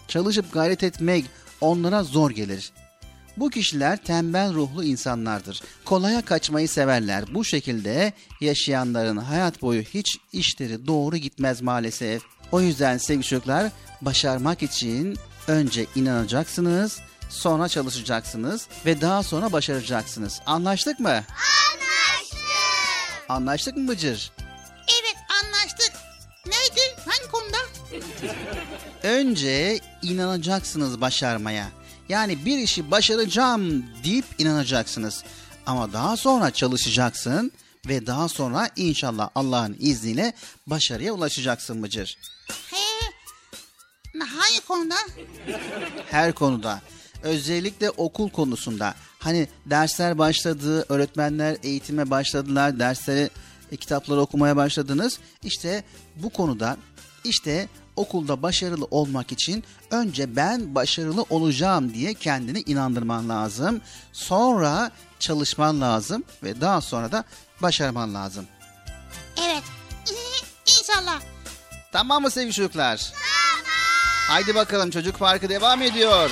Çalışıp 0.08 0.52
gayret 0.52 0.82
etmek 0.82 1.24
onlara 1.62 2.02
zor 2.02 2.30
gelir. 2.30 2.72
Bu 3.36 3.50
kişiler 3.50 3.96
tembel 3.96 4.54
ruhlu 4.54 4.84
insanlardır. 4.84 5.62
Kolaya 5.84 6.22
kaçmayı 6.22 6.68
severler. 6.68 7.24
Bu 7.34 7.44
şekilde 7.44 8.12
yaşayanların 8.40 9.16
hayat 9.16 9.62
boyu 9.62 9.82
hiç 9.82 10.16
işleri 10.32 10.86
doğru 10.86 11.16
gitmez 11.16 11.62
maalesef. 11.62 12.22
O 12.52 12.60
yüzden 12.60 12.98
sevgili 12.98 13.26
çocuklar 13.26 13.72
başarmak 14.00 14.62
için 14.62 15.18
önce 15.48 15.86
inanacaksınız, 15.94 17.00
sonra 17.30 17.68
çalışacaksınız 17.68 18.68
ve 18.86 19.00
daha 19.00 19.22
sonra 19.22 19.52
başaracaksınız. 19.52 20.40
Anlaştık 20.46 21.00
mı? 21.00 21.08
Anlaştık. 21.08 22.38
Anlaştık 23.28 23.76
mı 23.76 23.88
Bıcır? 23.88 24.32
Evet 24.88 25.16
anlaştık. 25.44 25.92
Neydi? 26.46 26.80
Hangi 27.06 27.30
konuda? 27.30 27.58
Önce 29.02 29.80
inanacaksınız 30.02 31.00
başarmaya. 31.00 31.68
Yani 32.08 32.44
bir 32.44 32.58
işi 32.58 32.90
başaracağım 32.90 33.84
deyip 34.04 34.24
inanacaksınız. 34.38 35.24
Ama 35.66 35.92
daha 35.92 36.16
sonra 36.16 36.50
çalışacaksın 36.50 37.52
ve 37.88 38.06
daha 38.06 38.28
sonra 38.28 38.70
inşallah 38.76 39.30
Allah'ın 39.34 39.76
izniyle 39.80 40.32
başarıya 40.66 41.12
ulaşacaksın 41.12 41.82
Bıcır. 41.82 42.18
He. 42.70 43.02
Hangi 44.20 44.66
konuda? 44.68 44.94
Her 46.10 46.32
konuda. 46.32 46.80
Özellikle 47.22 47.90
okul 47.90 48.30
konusunda. 48.30 48.94
Hani 49.18 49.48
dersler 49.66 50.18
başladı, 50.18 50.86
öğretmenler 50.88 51.56
eğitime 51.62 52.10
başladılar, 52.10 52.78
dersleri, 52.78 53.30
e, 53.72 53.76
kitapları 53.76 54.20
okumaya 54.20 54.56
başladınız. 54.56 55.18
İşte 55.42 55.84
bu 56.16 56.30
konuda 56.30 56.76
işte 57.24 57.68
okulda 57.96 58.42
başarılı 58.42 58.84
olmak 58.90 59.32
için 59.32 59.64
önce 59.90 60.36
ben 60.36 60.74
başarılı 60.74 61.24
olacağım 61.30 61.94
diye 61.94 62.14
kendini 62.14 62.60
inandırman 62.60 63.28
lazım. 63.28 63.80
Sonra 64.12 64.90
çalışman 65.18 65.80
lazım 65.80 66.24
ve 66.42 66.60
daha 66.60 66.80
sonra 66.80 67.12
da 67.12 67.24
başarman 67.62 68.14
lazım. 68.14 68.46
Evet. 69.42 69.62
İnşallah. 70.66 71.20
Tamam 71.92 72.22
mı 72.22 72.30
sevgili 72.30 72.52
çocuklar? 72.52 73.12
Tamam. 73.12 73.64
Haydi 74.28 74.54
bakalım 74.54 74.90
çocuk 74.90 75.18
parkı 75.18 75.48
devam 75.48 75.82
ediyor. 75.82 76.30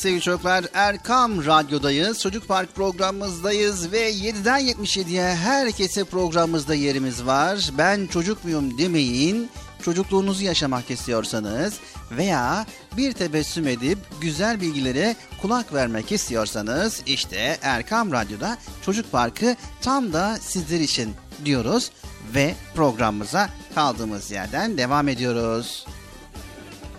Sevgili 0.00 0.20
çocuklar 0.20 0.64
Erkam 0.74 1.46
Radyo'dayız. 1.46 2.20
Çocuk 2.20 2.48
Park 2.48 2.74
programımızdayız 2.74 3.92
ve 3.92 4.12
7'den 4.12 4.60
77'ye 4.60 5.34
herkese 5.34 6.04
programımızda 6.04 6.74
yerimiz 6.74 7.26
var. 7.26 7.70
Ben 7.78 8.06
çocuk 8.06 8.44
muyum 8.44 8.78
demeyin. 8.78 9.50
Çocukluğunuzu 9.82 10.44
yaşamak 10.44 10.90
istiyorsanız 10.90 11.74
veya 12.10 12.66
bir 12.96 13.12
tebessüm 13.12 13.68
edip 13.68 13.98
güzel 14.20 14.60
bilgilere 14.60 15.16
kulak 15.42 15.74
vermek 15.74 16.12
istiyorsanız 16.12 17.02
işte 17.06 17.58
Erkam 17.62 18.12
Radyo'da 18.12 18.58
Çocuk 18.82 19.12
Parkı 19.12 19.56
tam 19.82 20.12
da 20.12 20.36
sizler 20.40 20.80
için 20.80 21.14
diyoruz 21.44 21.90
ve 22.34 22.54
programımıza 22.74 23.50
kaldığımız 23.74 24.30
yerden 24.30 24.78
devam 24.78 25.08
ediyoruz. 25.08 25.86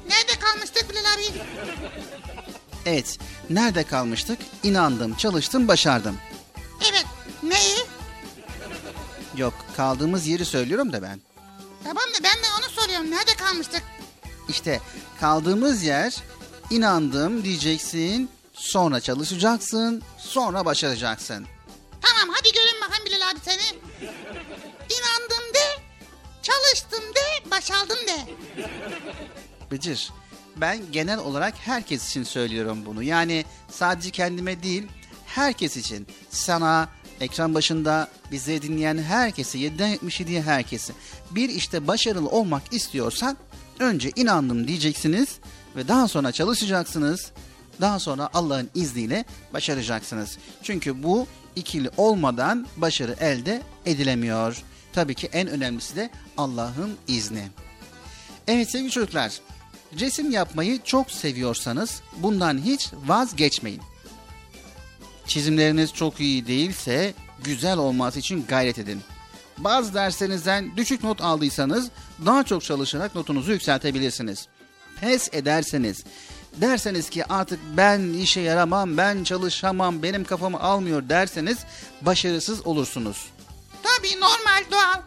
Nerede 0.09 0.39
kalmıştık 0.39 0.89
Bilal 0.89 1.01
abi? 1.01 1.41
Evet, 2.85 3.17
nerede 3.49 3.83
kalmıştık? 3.83 4.39
İnandım, 4.63 5.15
çalıştım, 5.15 5.67
başardım. 5.67 6.17
Evet. 6.91 7.05
Neyi? 7.43 7.77
Yok, 9.37 9.53
kaldığımız 9.77 10.27
yeri 10.27 10.45
söylüyorum 10.45 10.93
da 10.93 11.01
ben. 11.01 11.19
Tamam 11.83 12.03
da 12.03 12.23
ben 12.23 12.43
de 12.43 12.47
onu 12.59 12.81
soruyorum. 12.81 13.11
Nerede 13.11 13.35
kalmıştık? 13.35 13.83
İşte 14.49 14.79
kaldığımız 15.19 15.83
yer 15.83 16.15
inandım 16.69 17.43
diyeceksin, 17.43 18.29
sonra 18.53 18.99
çalışacaksın, 18.99 20.01
sonra 20.17 20.65
başaracaksın. 20.65 21.47
Tamam 22.01 22.35
hadi 22.35 22.51
görün 22.53 22.81
bakalım 22.81 23.05
Bilal 23.05 23.29
abi 23.31 23.39
seni. 23.45 23.79
İnandım 24.89 25.53
de, 25.53 25.81
çalıştım 26.41 27.03
de, 27.15 27.51
başardım 27.51 27.97
de. 28.07 28.17
Bıcır, 29.71 30.09
ben 30.57 30.79
genel 30.91 31.19
olarak 31.19 31.53
herkes 31.57 32.09
için 32.09 32.23
söylüyorum 32.23 32.85
bunu. 32.85 33.03
Yani 33.03 33.45
sadece 33.69 34.09
kendime 34.09 34.63
değil, 34.63 34.87
herkes 35.25 35.77
için. 35.77 36.07
Sana, 36.29 36.89
ekran 37.19 37.53
başında 37.53 38.07
bizi 38.31 38.61
dinleyen 38.61 38.97
herkese, 38.97 39.59
7'den 39.59 39.95
77'ye 39.95 40.41
herkese. 40.41 40.93
Bir 41.31 41.49
işte 41.49 41.87
başarılı 41.87 42.29
olmak 42.29 42.73
istiyorsan 42.73 43.37
önce 43.79 44.11
inandım 44.15 44.67
diyeceksiniz 44.67 45.39
ve 45.75 45.87
daha 45.87 46.07
sonra 46.07 46.31
çalışacaksınız. 46.31 47.31
Daha 47.81 47.99
sonra 47.99 48.29
Allah'ın 48.33 48.69
izniyle 48.75 49.25
başaracaksınız. 49.53 50.37
Çünkü 50.63 51.03
bu 51.03 51.27
ikili 51.55 51.89
olmadan 51.97 52.67
başarı 52.77 53.15
elde 53.19 53.61
edilemiyor. 53.85 54.63
Tabii 54.93 55.15
ki 55.15 55.29
en 55.33 55.47
önemlisi 55.47 55.95
de 55.95 56.09
Allah'ın 56.37 56.97
izni. 57.07 57.47
Evet 58.47 58.71
sevgili 58.71 58.91
çocuklar, 58.91 59.31
resim 59.99 60.31
yapmayı 60.31 60.83
çok 60.83 61.11
seviyorsanız 61.11 62.01
bundan 62.17 62.57
hiç 62.57 62.89
vazgeçmeyin. 63.05 63.81
Çizimleriniz 65.27 65.93
çok 65.93 66.19
iyi 66.19 66.47
değilse 66.47 67.13
güzel 67.43 67.77
olması 67.77 68.19
için 68.19 68.45
gayret 68.47 68.79
edin. 68.79 69.01
Bazı 69.57 69.93
derslerinizden 69.93 70.77
düşük 70.77 71.03
not 71.03 71.21
aldıysanız 71.21 71.89
daha 72.25 72.43
çok 72.43 72.63
çalışarak 72.63 73.15
notunuzu 73.15 73.51
yükseltebilirsiniz. 73.51 74.47
Pes 75.01 75.29
ederseniz, 75.31 76.03
derseniz 76.55 77.09
ki 77.09 77.25
artık 77.25 77.59
ben 77.77 78.13
işe 78.13 78.41
yaramam, 78.41 78.97
ben 78.97 79.23
çalışamam, 79.23 80.03
benim 80.03 80.23
kafamı 80.23 80.59
almıyor 80.59 81.09
derseniz 81.09 81.57
başarısız 82.01 82.67
olursunuz. 82.67 83.25
Tabii 83.83 84.19
normal 84.19 84.63
doğal. 84.71 85.01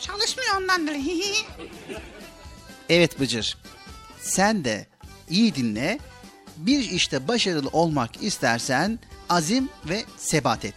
Çalışmıyor 0.00 0.56
ondandır. 0.60 0.94
Evet 2.90 3.20
Bıcır, 3.20 3.56
sen 4.20 4.64
de 4.64 4.86
iyi 5.28 5.54
dinle. 5.54 5.98
Bir 6.56 6.90
işte 6.90 7.28
başarılı 7.28 7.68
olmak 7.68 8.22
istersen 8.22 8.98
azim 9.28 9.68
ve 9.84 10.04
sebat 10.16 10.64
et. 10.64 10.74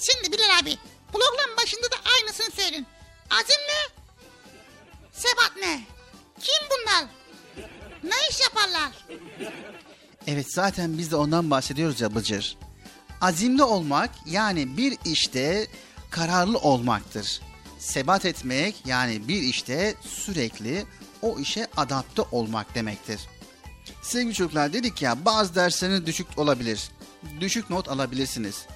Şimdi 0.00 0.32
Bilal 0.32 0.58
abi 0.62 0.76
program 1.12 1.56
başında 1.62 1.82
da 1.82 1.96
aynısını 2.16 2.50
söyledin. 2.54 2.86
Azim 3.30 3.60
ne? 3.68 4.02
Sebat 5.12 5.52
ne? 5.60 5.80
Kim 6.40 6.68
bunlar? 6.70 7.04
Ne 8.02 8.28
iş 8.30 8.40
yaparlar? 8.40 8.92
Evet 10.26 10.54
zaten 10.54 10.98
biz 10.98 11.10
de 11.10 11.16
ondan 11.16 11.50
bahsediyoruz 11.50 12.00
ya 12.00 12.14
Bıcır. 12.14 12.56
Azimli 13.20 13.62
olmak 13.62 14.10
yani 14.26 14.76
bir 14.76 14.98
işte 15.04 15.66
kararlı 16.10 16.58
olmaktır. 16.58 17.40
Sebat 17.78 18.24
etmek 18.24 18.76
yani 18.86 19.28
bir 19.28 19.42
işte 19.42 19.94
sürekli 20.00 20.86
o 21.22 21.38
işe 21.38 21.66
adapte 21.76 22.22
olmak 22.22 22.74
demektir. 22.74 23.20
Sevgili 24.02 24.34
çocuklar 24.34 24.72
dedik 24.72 25.02
ya 25.02 25.24
bazı 25.24 25.54
dersleriniz 25.54 26.06
düşük 26.06 26.38
olabilir. 26.38 26.90
Düşük 27.40 27.70
not 27.70 27.88
alabilirsiniz. 27.88 28.66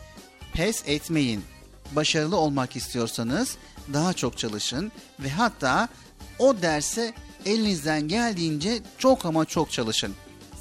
Pes 0.52 0.82
etmeyin. 0.86 1.44
Başarılı 1.92 2.36
olmak 2.36 2.76
istiyorsanız 2.76 3.56
daha 3.92 4.12
çok 4.12 4.38
çalışın 4.38 4.92
ve 5.20 5.30
hatta 5.30 5.88
o 6.38 6.62
derse 6.62 7.14
elinizden 7.44 8.08
geldiğince 8.08 8.78
çok 8.98 9.26
ama 9.26 9.44
çok 9.44 9.72
çalışın. 9.72 10.14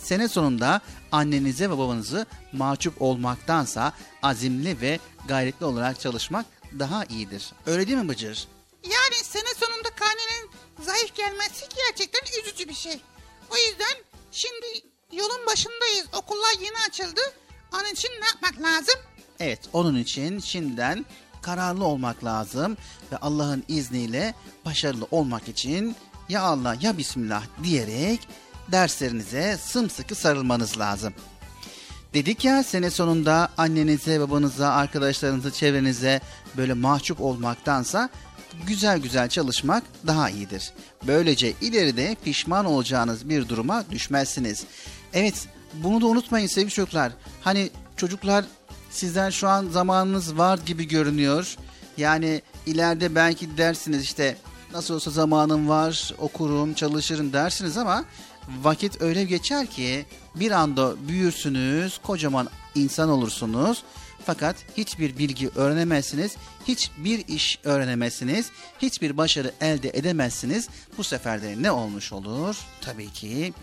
Sene 0.04 0.28
sonunda 0.28 0.82
annenize 1.12 1.70
ve 1.70 1.78
babanızı 1.78 2.26
mahcup 2.54 3.02
olmaktansa 3.02 3.94
azimli 4.24 4.82
ve 4.82 5.00
gayretli 5.28 5.66
olarak 5.66 6.00
çalışmak 6.00 6.46
daha 6.80 7.06
iyidir. 7.06 7.50
Öyle 7.66 7.88
değil 7.88 7.98
mi 7.98 8.10
Bıcır? 8.10 8.48
Yani 8.84 9.24
sene 9.24 9.54
sonunda 9.60 9.90
karnenin 9.90 10.50
zayıf 10.82 11.16
gelmesi 11.16 11.66
gerçekten 11.88 12.40
üzücü 12.40 12.70
bir 12.70 12.74
şey. 12.74 13.02
O 13.50 13.58
yüzden 13.58 14.04
şimdi 14.32 14.66
yolun 15.12 15.46
başındayız. 15.48 16.06
Okullar 16.14 16.54
yeni 16.62 16.78
açıldı. 16.90 17.22
Onun 17.74 17.94
için 17.94 18.10
ne 18.22 18.26
yapmak 18.26 18.62
lazım? 18.62 18.96
Evet, 19.40 19.60
onun 19.74 19.98
için 19.98 20.40
şimdiden 20.40 21.06
kararlı 21.42 21.86
olmak 21.86 22.24
lazım 22.24 22.78
ve 23.12 23.18
Allah'ın 23.18 23.64
izniyle 23.68 24.34
başarılı 24.66 25.08
olmak 25.12 25.48
için 25.48 25.96
ya 26.30 26.42
Allah 26.42 26.78
ya 26.82 26.98
Bismillah 26.98 27.44
diyerek 27.64 28.28
derslerinize 28.72 29.58
sımsıkı 29.58 30.16
sarılmanız 30.16 30.80
lazım. 30.80 31.14
Dedik 32.14 32.46
ya 32.46 32.64
sene 32.64 32.90
sonunda 32.90 33.50
annenize, 33.58 34.20
babanıza, 34.20 34.70
arkadaşlarınıza, 34.70 35.52
çevrenize 35.52 36.22
böyle 36.58 36.74
mahcup 36.74 37.22
olmaktansa 37.22 38.10
güzel 38.68 39.00
güzel 39.00 39.30
çalışmak 39.30 39.84
daha 40.08 40.30
iyidir. 40.30 40.72
Böylece 41.08 41.54
ileride 41.62 42.16
pişman 42.24 42.66
olacağınız 42.66 43.30
bir 43.30 43.50
duruma 43.50 43.84
düşmezsiniz. 43.92 44.64
Evet 45.14 45.48
bunu 45.74 46.02
da 46.02 46.06
unutmayın 46.08 46.48
sevgili 46.48 46.72
çocuklar. 46.72 47.12
Hani 47.42 47.70
çocuklar 47.98 48.46
sizden 48.90 49.30
şu 49.30 49.48
an 49.48 49.68
zamanınız 49.68 50.38
var 50.38 50.60
gibi 50.66 50.88
görünüyor. 50.88 51.56
Yani 51.98 52.42
ileride 52.66 53.16
belki 53.16 53.58
dersiniz 53.58 54.04
işte 54.04 54.38
nasıl 54.74 54.94
olsa 54.94 55.12
zamanım 55.12 55.70
var 55.70 56.14
okurum 56.18 56.74
çalışırım 56.74 57.34
dersiniz 57.34 57.78
ama 57.78 58.06
vakit 58.62 59.02
öyle 59.02 59.24
geçer 59.24 59.68
ki 59.68 60.06
bir 60.36 60.52
anda 60.52 61.08
büyürsünüz 61.08 61.98
kocaman 61.98 62.50
insan 62.76 63.10
olursunuz. 63.10 63.84
Fakat 64.26 64.56
hiçbir 64.78 65.18
bilgi 65.18 65.50
öğrenemezsiniz, 65.56 66.36
hiçbir 66.68 67.28
iş 67.28 67.60
öğrenemezsiniz, 67.64 68.50
hiçbir 68.82 69.18
başarı 69.18 69.52
elde 69.62 69.90
edemezsiniz. 69.90 70.70
Bu 70.98 71.04
sefer 71.04 71.42
de 71.42 71.56
ne 71.62 71.72
olmuş 71.72 72.14
olur? 72.14 72.58
Tabii 72.82 73.10
ki 73.10 73.54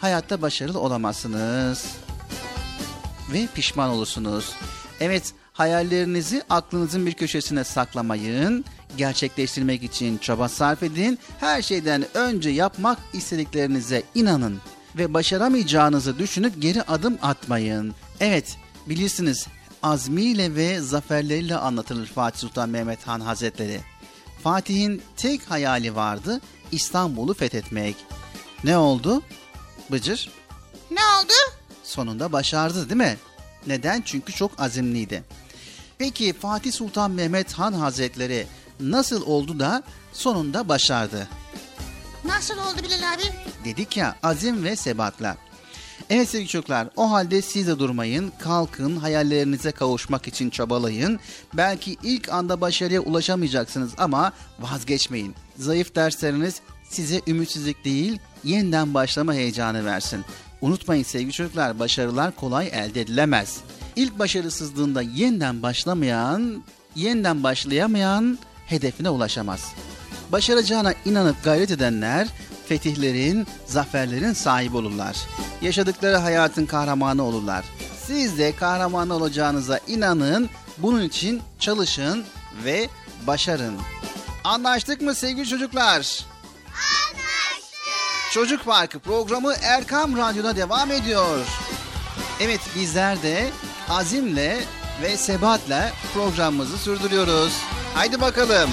hayatta 0.00 0.42
başarılı 0.42 0.80
olamazsınız 0.80 1.86
ve 3.32 3.48
pişman 3.54 3.90
olursunuz. 3.90 4.52
Evet, 5.00 5.32
hayallerinizi 5.52 6.42
aklınızın 6.50 7.06
bir 7.06 7.12
köşesine 7.12 7.64
saklamayın. 7.64 8.64
Gerçekleştirmek 8.96 9.82
için 9.82 10.18
çaba 10.18 10.48
sarf 10.48 10.82
edin. 10.82 11.18
Her 11.40 11.62
şeyden 11.62 12.04
önce 12.14 12.50
yapmak 12.50 12.98
istediklerinize 13.12 14.02
inanın 14.14 14.60
ve 14.96 15.14
başaramayacağınızı 15.14 16.18
düşünüp 16.18 16.62
geri 16.62 16.82
adım 16.82 17.18
atmayın. 17.22 17.94
Evet, 18.20 18.56
bilirsiniz 18.86 19.46
azmiyle 19.86 20.54
ve 20.54 20.80
zaferleriyle 20.80 21.56
anlatılır 21.56 22.06
Fatih 22.06 22.38
Sultan 22.40 22.68
Mehmet 22.68 23.06
Han 23.06 23.20
Hazretleri. 23.20 23.80
Fatih'in 24.42 25.02
tek 25.16 25.50
hayali 25.50 25.94
vardı 25.96 26.40
İstanbul'u 26.72 27.34
fethetmek. 27.34 27.96
Ne 28.64 28.78
oldu? 28.78 29.22
Bıcır 29.90 30.30
Ne 30.90 31.00
oldu? 31.00 31.32
sonunda 31.84 32.32
başardı 32.32 32.88
değil 32.88 32.96
mi? 33.00 33.16
Neden? 33.66 34.02
Çünkü 34.06 34.32
çok 34.32 34.60
azimliydi. 34.60 35.24
Peki 35.98 36.32
Fatih 36.32 36.72
Sultan 36.72 37.10
Mehmet 37.10 37.52
Han 37.52 37.72
Hazretleri 37.72 38.46
nasıl 38.80 39.26
oldu 39.26 39.60
da 39.60 39.82
sonunda 40.12 40.68
başardı? 40.68 41.28
Nasıl 42.24 42.58
oldu 42.58 42.82
Bilal 42.82 43.12
abi? 43.14 43.22
Dedik 43.64 43.96
ya 43.96 44.16
azim 44.22 44.64
ve 44.64 44.76
sebatla. 44.76 45.36
Evet 46.10 46.28
sevgili 46.28 46.48
çocuklar 46.48 46.88
o 46.96 47.10
halde 47.10 47.42
siz 47.42 47.66
de 47.66 47.78
durmayın, 47.78 48.32
kalkın, 48.38 48.96
hayallerinize 48.96 49.72
kavuşmak 49.72 50.28
için 50.28 50.50
çabalayın. 50.50 51.20
Belki 51.54 51.96
ilk 52.02 52.28
anda 52.28 52.60
başarıya 52.60 53.00
ulaşamayacaksınız 53.00 53.92
ama 53.98 54.32
vazgeçmeyin. 54.60 55.34
Zayıf 55.56 55.94
dersleriniz 55.94 56.60
size 56.88 57.20
ümitsizlik 57.26 57.84
değil, 57.84 58.18
yeniden 58.44 58.94
başlama 58.94 59.34
heyecanı 59.34 59.84
versin. 59.84 60.24
Unutmayın 60.60 61.02
sevgili 61.02 61.32
çocuklar, 61.32 61.78
başarılar 61.78 62.36
kolay 62.36 62.68
elde 62.68 63.00
edilemez. 63.00 63.60
İlk 63.96 64.18
başarısızlığında 64.18 65.02
yeniden 65.02 65.62
başlamayan, 65.62 66.62
yeniden 66.94 67.42
başlayamayan 67.42 68.38
hedefine 68.66 69.10
ulaşamaz. 69.10 69.72
Başaracağına 70.32 70.94
inanıp 71.04 71.44
gayret 71.44 71.70
edenler 71.70 72.28
fetihlerin, 72.68 73.46
zaferlerin 73.66 74.32
sahibi 74.32 74.76
olurlar. 74.76 75.16
Yaşadıkları 75.62 76.16
hayatın 76.16 76.66
kahramanı 76.66 77.22
olurlar. 77.22 77.64
Siz 78.06 78.38
de 78.38 78.56
kahraman 78.56 79.10
olacağınıza 79.10 79.80
inanın, 79.86 80.50
bunun 80.78 81.02
için 81.02 81.42
çalışın 81.58 82.24
ve 82.64 82.88
başarın. 83.26 83.76
Anlaştık 84.44 85.00
mı 85.00 85.14
sevgili 85.14 85.48
çocuklar? 85.48 86.24
Anlaştık. 86.66 88.32
Çocuk 88.32 88.64
Parkı 88.64 88.98
programı 88.98 89.54
Erkam 89.62 90.16
Radyo'da 90.16 90.56
devam 90.56 90.92
ediyor. 90.92 91.46
Evet 92.40 92.60
bizler 92.76 93.22
de 93.22 93.50
azimle 93.88 94.64
ve 95.02 95.16
sebatle 95.16 95.92
programımızı 96.14 96.78
sürdürüyoruz. 96.78 97.52
Haydi 97.94 98.20
bakalım. 98.20 98.70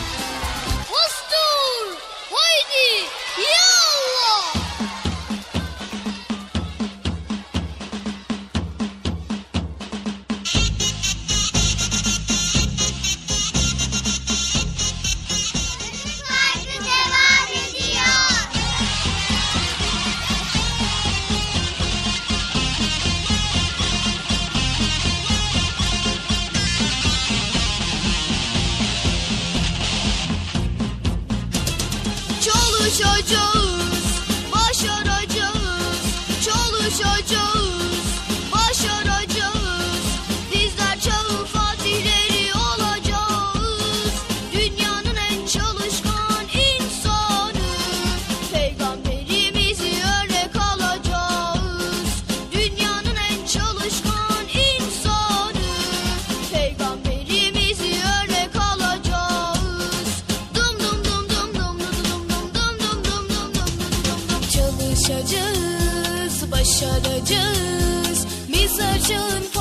başaracağız. 66.83 68.27
Biz 68.47 68.79
açın 68.79 69.52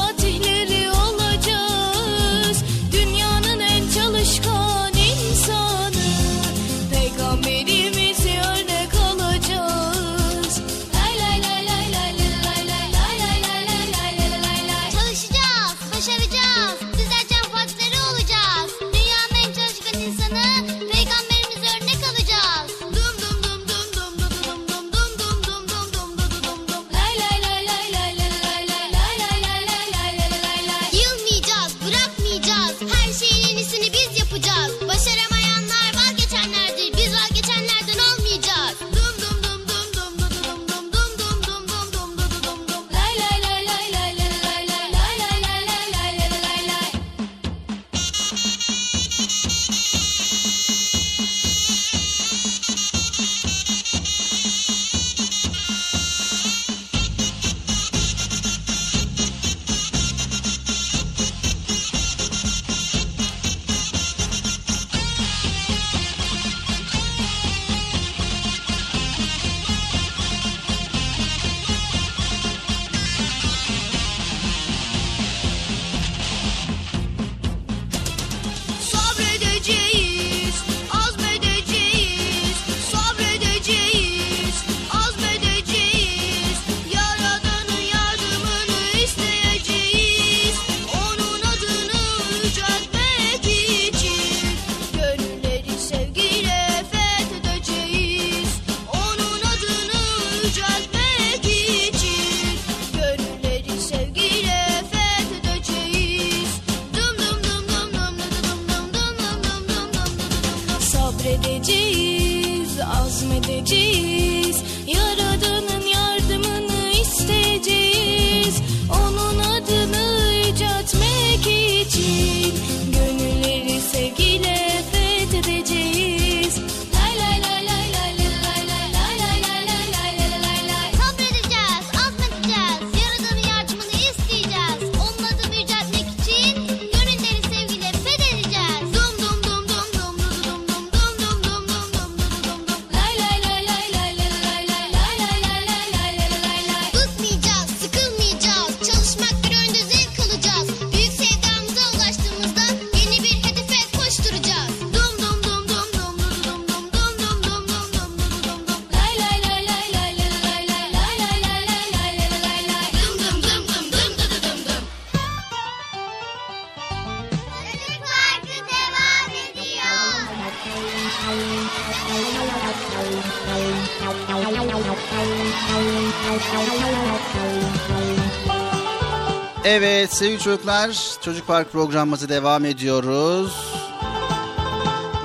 sevgili 180.23 180.41
çocuklar 180.41 181.19
Çocuk 181.21 181.47
Park 181.47 181.73
programımızı 181.73 182.29
devam 182.29 182.65
ediyoruz. 182.65 183.75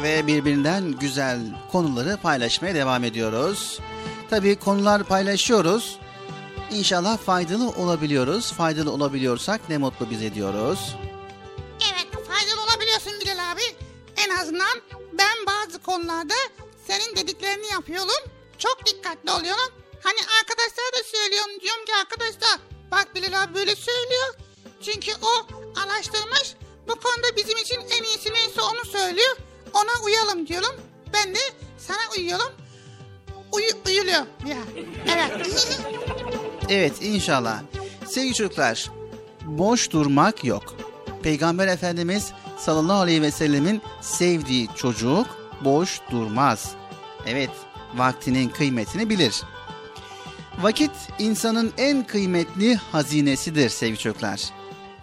Ve 0.04 0.28
birbirinden 0.28 0.92
güzel 0.92 1.40
konuları 1.72 2.18
paylaşmaya 2.18 2.76
devam 2.76 3.04
ediyoruz. 3.04 3.80
Tabii 4.30 4.56
konular 4.56 5.04
paylaşıyoruz. 5.04 6.00
İnşallah 6.72 7.18
faydalı 7.18 7.70
olabiliyoruz. 7.70 8.52
Faydalı 8.54 8.92
olabiliyorsak 8.92 9.70
ne 9.70 9.78
mutlu 9.78 10.10
bize 10.10 10.34
diyoruz. 10.34 10.96
Evet 11.94 12.28
faydalı 12.28 12.62
olabiliyorsun 12.64 13.14
Bilal 13.22 13.52
abi. 13.52 13.62
En 14.18 14.38
azından 14.38 14.82
ben 15.14 15.46
bazı 15.48 15.80
konularda 15.80 16.34
senin 16.88 17.16
dediklerini 17.16 17.68
yapıyorum. 17.68 18.32
Çok 18.58 18.86
dikkatli 18.86 19.32
oluyorum. 19.32 19.74
Hani 20.04 20.20
arkadaşlara 20.40 20.94
da 21.00 21.04
söylüyorum. 21.06 21.52
Diyorum 21.62 21.86
ki 21.86 21.92
arkadaşlar 22.02 22.60
bak 22.92 23.16
Bilal 23.16 23.44
abi 23.44 23.56
böyle 23.56 23.76
söylüyor. 23.76 24.47
Çünkü 24.82 25.12
o 25.22 25.48
araştırmış. 25.80 26.56
Bu 26.88 26.96
konuda 26.96 27.36
bizim 27.38 27.58
için 27.58 27.76
en 27.76 28.04
iyisi 28.04 28.34
neyse 28.34 28.62
onu 28.62 28.86
söylüyor. 28.92 29.38
Ona 29.74 30.06
uyalım 30.06 30.48
diyorum. 30.48 30.76
Ben 31.14 31.36
de 31.36 31.40
sana 31.78 31.98
uyuyorum. 32.18 32.52
Uyu, 33.52 33.68
uyuluyor. 33.88 34.26
Ya. 34.48 34.58
Evet. 35.14 35.78
Evet 36.70 36.94
inşallah. 37.02 37.60
Sevgili 38.08 38.34
çocuklar, 38.34 38.92
boş 39.46 39.92
durmak 39.92 40.44
yok. 40.44 40.76
Peygamber 41.24 41.68
Efendimiz 41.68 42.32
sallallahu 42.58 43.02
aleyhi 43.02 43.22
ve 43.22 43.32
sellemin 43.32 43.82
sevdiği 44.02 44.68
çocuk 44.76 45.28
boş 45.62 46.02
durmaz. 46.12 46.72
Evet, 47.26 47.50
vaktinin 47.96 48.50
kıymetini 48.50 49.10
bilir. 49.10 49.44
Vakit 50.62 50.92
insanın 51.20 51.74
en 51.78 52.08
kıymetli 52.08 52.76
hazinesidir 52.76 53.70
sevgili 53.70 53.98
çocuklar. 53.98 54.42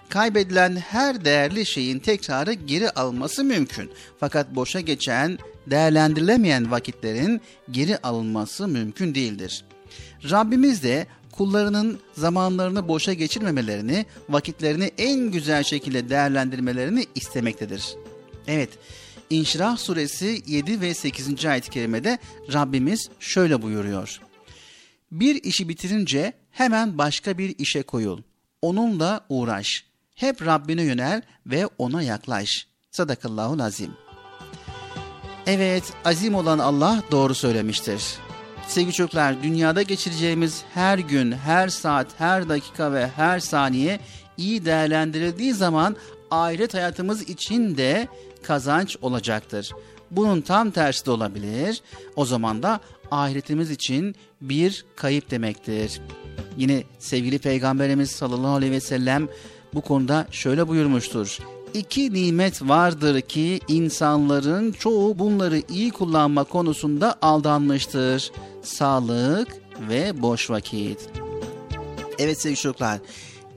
Kaybedilen 0.09 0.77
her 0.77 1.25
değerli 1.25 1.67
şeyin 1.67 1.99
tekrarı 1.99 2.53
geri 2.53 2.91
alması 2.91 3.45
mümkün. 3.45 3.91
Fakat 4.21 4.55
boşa 4.55 4.81
geçen, 4.81 5.39
değerlendirilemeyen 5.67 6.71
vakitlerin 6.71 7.41
geri 7.71 7.99
alınması 7.99 8.69
mümkün 8.69 9.15
değildir. 9.15 9.65
Rabbimiz 10.31 10.83
de 10.83 11.07
kullarının 11.33 11.99
zamanlarını 12.13 12.89
boşa 12.89 13.13
geçirmemelerini, 13.13 14.07
vakitlerini 14.29 14.91
en 14.99 15.31
güzel 15.31 15.63
şekilde 15.63 16.09
değerlendirmelerini 16.09 17.07
istemektedir. 17.15 17.95
Evet, 18.47 18.71
İnşirah 19.31 19.77
suresi 19.77 20.43
7 20.47 20.81
ve 20.81 20.95
8. 20.95 21.45
ayet-i 21.47 21.71
kerimede 21.71 22.19
Rabbimiz 22.53 23.09
şöyle 23.21 23.63
buyuruyor. 23.63 24.21
Bir 25.13 25.45
işi 25.45 25.69
bitirince 25.69 26.33
hemen 26.51 26.99
başka 26.99 27.39
bir 27.39 27.55
işe 27.59 27.83
koyul. 27.83 28.23
Onunla 28.63 29.27
uğraş. 29.29 29.85
Hep 30.15 30.47
Rabbine 30.47 30.83
yönel 30.83 31.23
ve 31.47 31.67
ona 31.79 32.03
yaklaş. 32.03 32.67
Sadakallahu 32.91 33.62
azim. 33.62 33.91
Evet, 35.47 35.85
azim 36.05 36.35
olan 36.35 36.59
Allah 36.59 37.03
doğru 37.11 37.35
söylemiştir. 37.35 38.03
Sevgili 38.69 38.93
çocuklar, 38.93 39.43
dünyada 39.43 39.83
geçireceğimiz 39.83 40.62
her 40.75 40.99
gün, 40.99 41.33
her 41.33 41.69
saat, 41.69 42.07
her 42.19 42.49
dakika 42.49 42.93
ve 42.93 43.09
her 43.09 43.41
saniye 43.41 44.01
iyi 44.37 44.65
değerlendirildiği 44.65 45.55
zaman 45.55 45.97
ahiret 46.31 46.75
hayatımız 46.75 47.23
için 47.23 47.77
de 47.77 48.09
kazanç 48.43 48.97
olacaktır. 49.03 49.71
Bunun 50.11 50.41
tam 50.41 50.71
tersi 50.71 51.07
de 51.07 51.11
olabilir. 51.11 51.83
O 52.17 52.25
zaman 52.25 52.62
da 52.62 52.81
ahiretimiz 53.11 53.71
için 53.71 54.15
bir 54.41 54.85
kayıp 54.97 55.31
demektir. 55.31 56.01
Yine 56.57 56.85
sevgili 56.99 57.39
Peygamberimiz 57.39 58.11
sallallahu 58.11 58.55
aleyhi 58.55 58.73
ve 58.73 58.81
sellem 58.81 59.29
bu 59.75 59.81
konuda 59.81 60.27
şöyle 60.31 60.68
buyurmuştur. 60.68 61.39
İki 61.75 62.12
nimet 62.12 62.62
vardır 62.62 63.20
ki 63.20 63.61
insanların 63.68 64.72
çoğu 64.72 65.18
bunları 65.18 65.62
iyi 65.68 65.91
kullanma 65.91 66.45
konusunda 66.45 67.16
aldanmıştır. 67.22 68.33
Sağlık 68.62 69.49
ve 69.89 70.22
boş 70.22 70.51
vakit. 70.51 71.09
Evet 72.18 72.41
sevgili 72.41 72.61
çocuklar, 72.61 72.99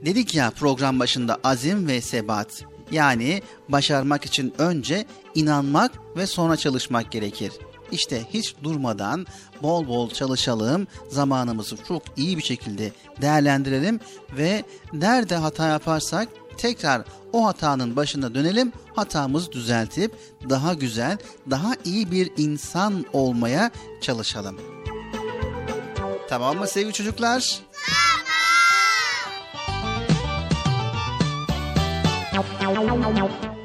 dedik 0.04 0.34
ya 0.34 0.50
program 0.50 1.00
başında 1.00 1.38
azim 1.44 1.88
ve 1.88 2.00
sebat. 2.00 2.64
Yani 2.92 3.42
başarmak 3.68 4.24
için 4.24 4.54
önce 4.58 5.06
inanmak 5.34 5.92
ve 6.16 6.26
sonra 6.26 6.56
çalışmak 6.56 7.12
gerekir. 7.12 7.52
İşte 7.92 8.24
hiç 8.34 8.54
durmadan 8.62 9.26
bol 9.62 9.88
bol 9.88 10.10
çalışalım, 10.10 10.86
zamanımızı 11.08 11.76
çok 11.88 12.02
iyi 12.16 12.36
bir 12.38 12.42
şekilde 12.42 12.92
değerlendirelim 13.20 14.00
ve 14.36 14.64
nerede 14.92 15.36
hata 15.36 15.66
yaparsak 15.66 16.28
tekrar 16.56 17.02
o 17.32 17.46
hatanın 17.46 17.96
başına 17.96 18.34
dönelim, 18.34 18.72
hatamızı 18.94 19.52
düzeltip 19.52 20.14
daha 20.50 20.74
güzel, 20.74 21.18
daha 21.50 21.72
iyi 21.84 22.10
bir 22.10 22.32
insan 22.36 23.04
olmaya 23.12 23.70
çalışalım. 24.00 24.60
Tamam 26.28 26.58
mı 26.58 26.66
sevgili 26.66 26.92
çocuklar? 26.92 27.60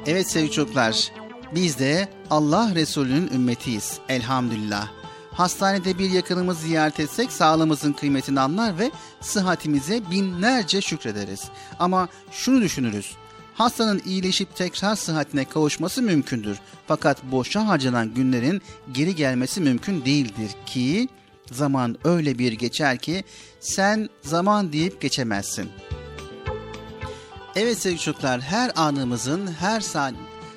Evet 0.06 0.30
sevgili 0.30 0.50
çocuklar, 0.50 1.12
biz 1.54 1.78
de 1.78 2.08
Allah 2.30 2.74
Resulü'nün 2.74 3.28
ümmetiyiz 3.34 3.98
elhamdülillah. 4.08 4.88
Hastanede 5.32 5.98
bir 5.98 6.10
yakınımız 6.10 6.58
ziyaret 6.58 7.00
etsek 7.00 7.32
sağlığımızın 7.32 7.92
kıymetini 7.92 8.40
anlar 8.40 8.78
ve 8.78 8.90
sıhhatimize 9.20 10.10
binlerce 10.10 10.80
şükrederiz. 10.80 11.44
Ama 11.78 12.08
şunu 12.30 12.62
düşünürüz. 12.62 13.16
Hastanın 13.54 14.02
iyileşip 14.04 14.56
tekrar 14.56 14.96
sıhhatine 14.96 15.44
kavuşması 15.44 16.02
mümkündür. 16.02 16.58
Fakat 16.86 17.22
boşa 17.22 17.66
harcanan 17.66 18.14
günlerin 18.14 18.62
geri 18.92 19.14
gelmesi 19.14 19.60
mümkün 19.60 20.04
değildir 20.04 20.50
ki 20.66 21.08
zaman 21.52 21.96
öyle 22.04 22.38
bir 22.38 22.52
geçer 22.52 22.98
ki 22.98 23.24
sen 23.60 24.08
zaman 24.22 24.72
deyip 24.72 25.00
geçemezsin. 25.00 25.70
Evet 27.56 27.78
sevgili 27.78 28.00
çocuklar 28.00 28.40
her 28.40 28.72
anımızın, 28.76 29.46
her 29.60 29.80
san 29.80 30.14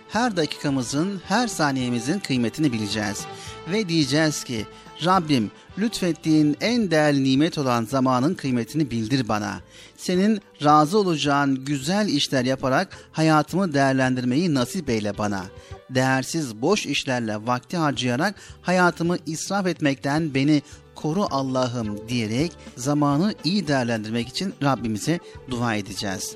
her 0.10 0.38
dakikamızın, 0.38 1.22
her 1.28 1.48
saniyemizin 1.48 2.20
kıymetini 2.20 2.74
bileceğiz. 2.74 3.26
Ve 3.72 3.90
diyeceğiz 3.90 4.44
ki 4.44 4.66
Rabbim 5.06 5.52
lütfettiğin 5.78 6.58
en 6.62 6.92
değerli 6.92 7.24
nimet 7.24 7.58
olan 7.58 7.86
zamanın 7.86 8.34
kıymetini 8.34 8.92
bildir 8.92 9.28
bana. 9.28 9.60
Senin 9.98 10.42
razı 10.64 10.98
olacağın 11.00 11.66
güzel 11.66 12.08
işler 12.08 12.46
yaparak 12.46 12.98
hayatımı 13.12 13.74
değerlendirmeyi 13.74 14.54
nasip 14.54 14.90
eyle 14.90 15.18
bana. 15.18 15.46
Değersiz 15.90 16.62
boş 16.62 16.86
işlerle 16.86 17.36
vakti 17.48 17.78
harcayarak 17.78 18.36
hayatımı 18.62 19.18
israf 19.26 19.68
etmekten 19.68 20.34
beni 20.34 20.62
koru 20.96 21.28
Allah'ım 21.30 22.10
diyerek 22.10 22.52
zamanı 22.78 23.34
iyi 23.44 23.68
değerlendirmek 23.68 24.28
için 24.28 24.54
Rabbimize 24.64 25.20
dua 25.50 25.76
edeceğiz. 25.76 26.36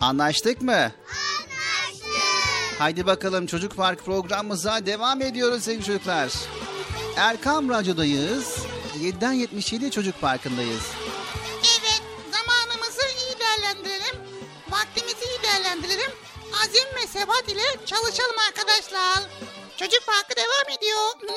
Anlaştık 0.00 0.62
mı? 0.62 0.72
Anlaştık. 0.72 1.55
Haydi 2.78 3.06
bakalım 3.06 3.46
Çocuk 3.46 3.76
Park 3.76 4.04
programımıza 4.04 4.86
devam 4.86 5.22
ediyoruz 5.22 5.62
sevgili 5.64 5.84
çocuklar. 5.84 6.32
Erkam 7.16 7.68
Radyo'dayız. 7.68 8.56
7'den 9.02 9.32
77 9.32 9.90
Çocuk 9.90 10.20
Parkı'ndayız. 10.20 10.82
Evet, 11.62 12.02
zamanımızı 12.32 13.02
iyi 13.02 13.38
değerlendirelim. 13.40 14.20
Vaktimizi 14.70 15.24
iyi 15.24 15.42
değerlendirelim. 15.42 16.10
Azim 16.62 16.88
ve 16.96 17.06
sebat 17.06 17.48
ile 17.48 17.86
çalışalım 17.86 18.36
arkadaşlar. 18.48 19.22
Çocuk 19.76 20.06
Parkı 20.06 20.36
devam 20.36 20.78
ediyor. 20.78 21.36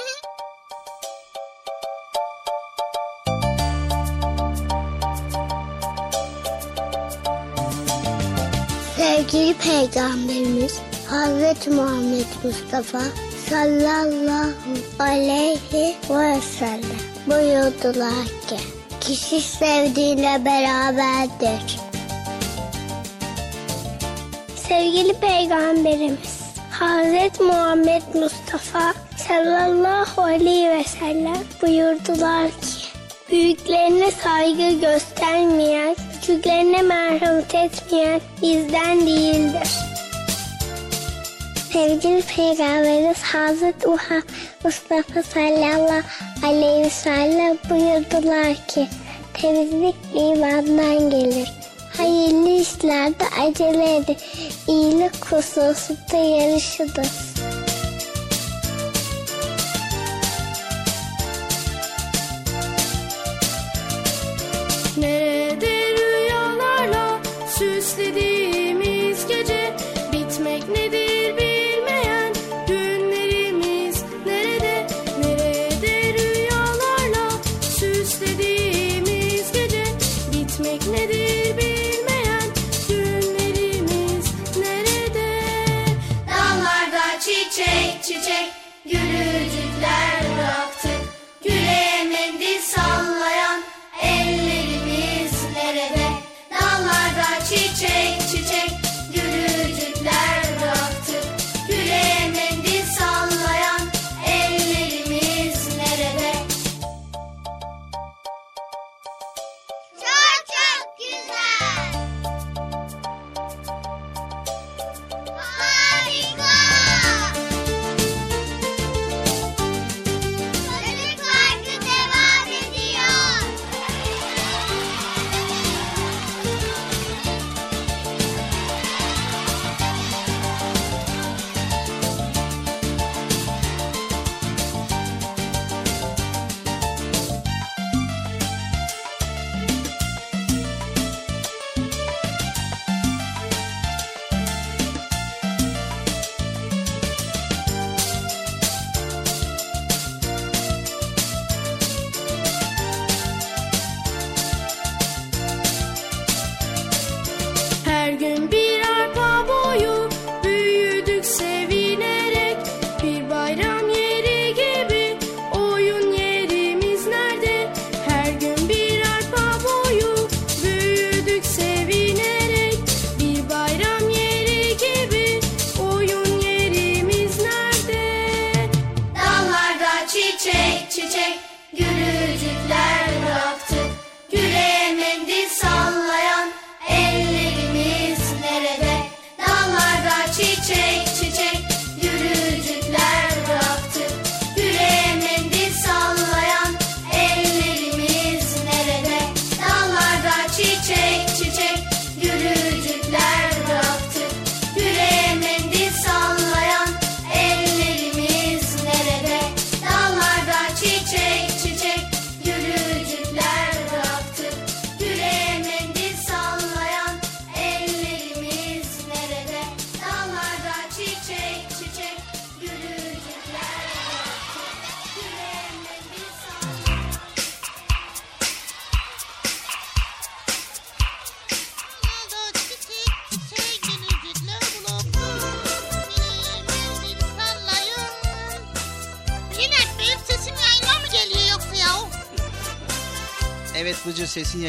Sevgili 8.98 9.54
Peygamberimiz 9.54 10.89
Hazreti 11.10 11.70
Muhammed 11.70 12.28
Mustafa 12.43 13.01
sallallahu 13.49 14.53
aleyhi 14.99 15.95
ve 16.10 16.41
sellem 16.41 16.99
buyurdular 17.28 18.26
ki 18.26 18.57
kişi 19.01 19.41
sevdiğiyle 19.41 20.45
beraberdir. 20.45 21.80
Sevgili 24.55 25.14
Peygamberimiz 25.14 26.41
Hazreti 26.72 27.43
Muhammed 27.43 28.03
Mustafa 28.14 28.93
sallallahu 29.28 30.22
aleyhi 30.22 30.70
ve 30.70 30.84
sellem 30.84 31.43
buyurdular 31.62 32.47
ki 32.47 32.89
Büyüklerine 33.32 34.12
saygı 34.12 34.80
göstermeyen, 34.80 35.95
küçüklerine 36.14 36.82
merhamet 36.82 37.55
etmeyen 37.55 38.22
bizden 38.41 39.07
değildir. 39.07 39.89
Sevgili 41.74 42.22
Peygamberimiz 42.22 43.22
Hazreti 43.22 43.88
Muhammed 43.88 44.24
Mustafa 44.63 45.24
sallallahu 45.24 46.01
aleyhi 46.43 46.86
ve 46.86 46.89
sellem 46.89 47.57
buyurdular 47.70 48.67
ki 48.67 48.88
temizlik 49.34 49.95
imandan 50.13 51.09
gelir. 51.09 51.51
Hayırlı 51.97 52.49
işlerde 52.49 53.24
acele 53.41 53.95
edin. 53.95 54.17
İyilik 54.67 55.26
hususunda 55.26 56.17
yarışınız. 56.17 57.28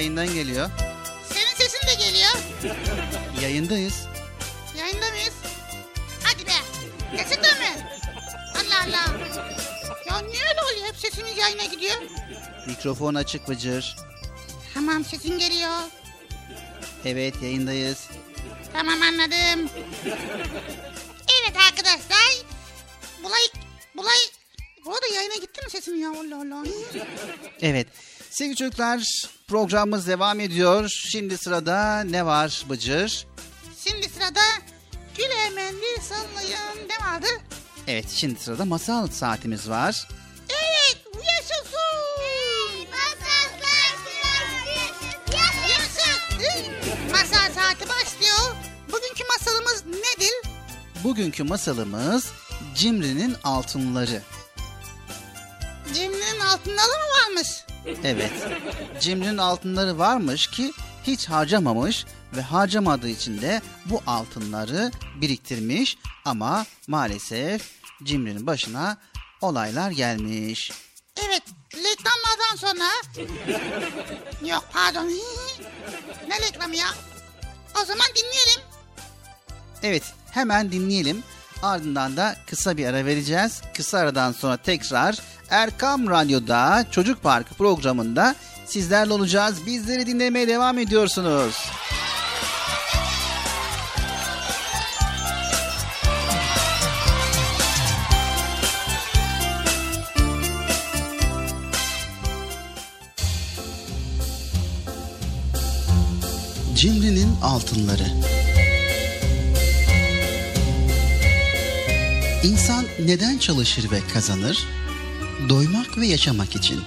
Yayından 0.01 0.35
geliyor. 0.35 0.71
Senin 1.33 1.55
sesin 1.55 1.87
de 1.87 1.95
geliyor. 2.05 2.33
Yayındayız. 3.43 4.07
Yayında 4.79 5.11
mıyız? 5.11 5.35
Hadi 6.25 6.47
be. 6.47 6.53
Sesin 7.17 7.43
de 7.43 7.49
mi? 7.49 7.89
Allah 8.55 8.85
Allah. 8.87 9.19
Ya 10.07 10.19
niye 10.19 10.43
öyle 10.49 10.63
oluyor? 10.63 10.87
Hep 10.89 10.97
sesimiz 10.97 11.39
yayına 11.39 11.65
gidiyor. 11.65 11.97
Mikrofon 12.67 13.15
açık 13.15 13.49
Bıcır. 13.49 13.97
Tamam 14.75 15.05
sesin 15.05 15.39
geliyor. 15.39 15.79
Evet 17.05 17.35
yayındayız. 17.43 18.09
Tamam 18.73 19.03
anladım. 19.03 19.71
Evet 21.41 21.57
arkadaşlar. 21.71 22.45
Bulay, 23.23 23.43
bulay. 23.97 24.19
Bu 24.85 24.95
arada 24.95 25.07
yayına 25.15 25.35
gitti 25.35 25.65
mi 25.65 25.71
sesim 25.71 26.01
ya? 26.03 26.11
Allah 26.11 26.37
Allah. 26.37 26.65
Evet. 27.61 27.87
Sevgili 28.31 28.57
çocuklar 28.57 29.29
programımız 29.49 30.07
devam 30.07 30.41
ediyor. 30.41 30.89
Şimdi 31.13 31.39
sırada 31.39 32.01
ne 32.01 32.27
var 32.27 32.65
Bıcır? 32.69 33.27
Şimdi 33.89 34.09
sırada 34.09 34.41
Güle 35.17 35.35
el 35.35 36.03
sallayın 36.03 36.89
ne 36.89 37.07
vardı? 37.07 37.27
Evet 37.87 38.11
şimdi 38.11 38.41
sırada 38.41 38.65
masal 38.65 39.09
saatimiz 39.09 39.69
var. 39.69 40.09
Evet 40.49 41.05
yaşasın. 41.15 41.81
Masal 47.11 47.55
saati 47.55 47.89
başlıyor. 47.89 48.57
Bugünkü 48.93 49.25
masalımız 49.25 49.85
nedir? 49.87 50.33
Bugünkü 51.05 51.43
masalımız 51.45 52.27
Cimri'nin 52.75 53.37
altınları. 53.45 54.23
Cimrinin 55.95 56.41
altındalı 56.41 56.89
mı 56.89 57.07
varmış? 57.27 57.49
Evet. 58.05 58.33
Cimri'nin 59.01 59.39
altınları 59.39 59.99
varmış 59.99 60.47
ki 60.47 60.73
hiç 61.07 61.29
harcamamış 61.29 62.05
ve 62.37 62.43
harcamadığı 62.43 63.09
için 63.09 63.41
de 63.41 63.63
bu 63.85 64.03
altınları 64.07 64.91
biriktirmiş 65.21 65.99
ama 66.25 66.67
maalesef 66.89 67.71
Cimri'nin 68.05 68.47
başına 68.47 68.97
olaylar 69.41 69.91
gelmiş. 69.91 70.73
Evet 71.17 71.43
reklamlardan 71.75 72.57
sonra... 72.57 72.85
Yok 74.51 74.65
pardon. 74.73 75.11
ne 76.29 76.41
reklamı 76.41 76.77
ya? 76.77 76.87
O 77.83 77.85
zaman 77.85 78.07
dinleyelim. 78.17 78.63
Evet 79.83 80.03
hemen 80.31 80.73
dinleyelim. 80.73 81.23
Ardından 81.63 82.17
da 82.17 82.37
kısa 82.47 82.77
bir 82.77 82.87
ara 82.87 83.05
vereceğiz. 83.05 83.63
Kısa 83.77 83.99
aradan 83.99 84.33
sonra 84.33 84.57
tekrar 84.57 85.19
Erkam 85.51 86.11
Radyo'da 86.11 86.85
Çocuk 86.91 87.23
Parkı 87.23 87.55
programında 87.55 88.35
sizlerle 88.67 89.13
olacağız. 89.13 89.67
Bizleri 89.67 90.07
dinlemeye 90.07 90.49
devam 90.49 90.79
ediyorsunuz. 90.79 91.71
Cimri'nin 106.75 107.41
altınları. 107.43 108.40
İnsan 112.45 112.85
neden 113.05 113.39
çalışır 113.39 113.91
ve 113.91 114.01
kazanır? 114.15 114.59
Doymak 115.49 115.99
ve 115.99 116.07
yaşamak 116.07 116.57
için. 116.57 116.81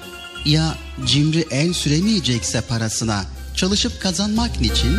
Ya 0.45 0.77
cimri 1.05 1.45
el 1.51 1.73
süremeyecekse 1.73 2.61
parasına 2.61 3.25
çalışıp 3.55 4.01
kazanmak 4.01 4.61
niçin? 4.61 4.97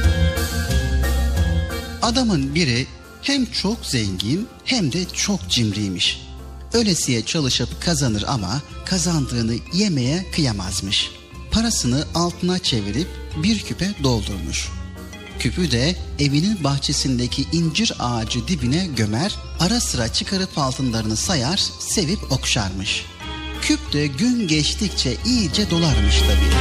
Adamın 2.03 2.55
biri 2.55 2.87
hem 3.23 3.47
çok 3.47 3.87
zengin 3.87 4.49
hem 4.65 4.93
de 4.93 5.05
çok 5.13 5.51
cimriymiş. 5.51 6.21
Ölesiye 6.73 7.25
çalışıp 7.25 7.83
kazanır 7.83 8.25
ama 8.27 8.63
kazandığını 8.87 9.55
yemeye 9.73 10.27
kıyamazmış. 10.35 11.11
Parasını 11.51 12.05
altına 12.15 12.59
çevirip 12.59 13.09
bir 13.43 13.63
küpe 13.63 13.95
doldurmuş. 14.03 14.69
Küpü 15.39 15.71
de 15.71 15.97
evinin 16.19 16.65
bahçesindeki 16.65 17.45
incir 17.53 17.93
ağacı 17.99 18.49
dibine 18.49 18.87
gömer, 18.87 19.37
ara 19.61 19.81
sıra 19.81 20.13
çıkarıp 20.13 20.59
altınlarını 20.59 21.17
sayar, 21.17 21.63
sevip 21.79 22.33
okşarmış. 22.33 23.05
Küp 23.63 23.93
de 23.93 24.07
gün 24.07 24.49
geçtikçe 24.49 25.17
iyice 25.27 25.71
dolarmış 25.71 26.19
tabii. 26.19 26.55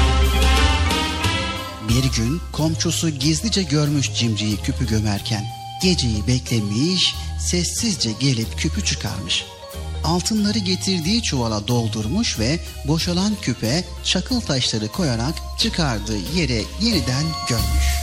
Bir 1.89 2.17
gün 2.17 2.41
komşusu 2.51 3.09
gizlice 3.09 3.63
görmüş 3.63 4.13
cimriyi 4.13 4.57
küpü 4.57 4.87
gömerken. 4.87 5.45
Geceyi 5.81 6.27
beklemiş, 6.27 7.15
sessizce 7.39 8.11
gelip 8.19 8.57
küpü 8.57 8.85
çıkarmış. 8.85 9.45
Altınları 10.03 10.59
getirdiği 10.59 11.23
çuvala 11.23 11.67
doldurmuş 11.67 12.39
ve 12.39 12.59
boşalan 12.87 13.35
küpe 13.41 13.85
çakıl 14.03 14.41
taşları 14.41 14.87
koyarak 14.87 15.33
çıkardığı 15.59 16.37
yere 16.37 16.61
yeniden 16.81 17.25
gömmüş. 17.49 18.02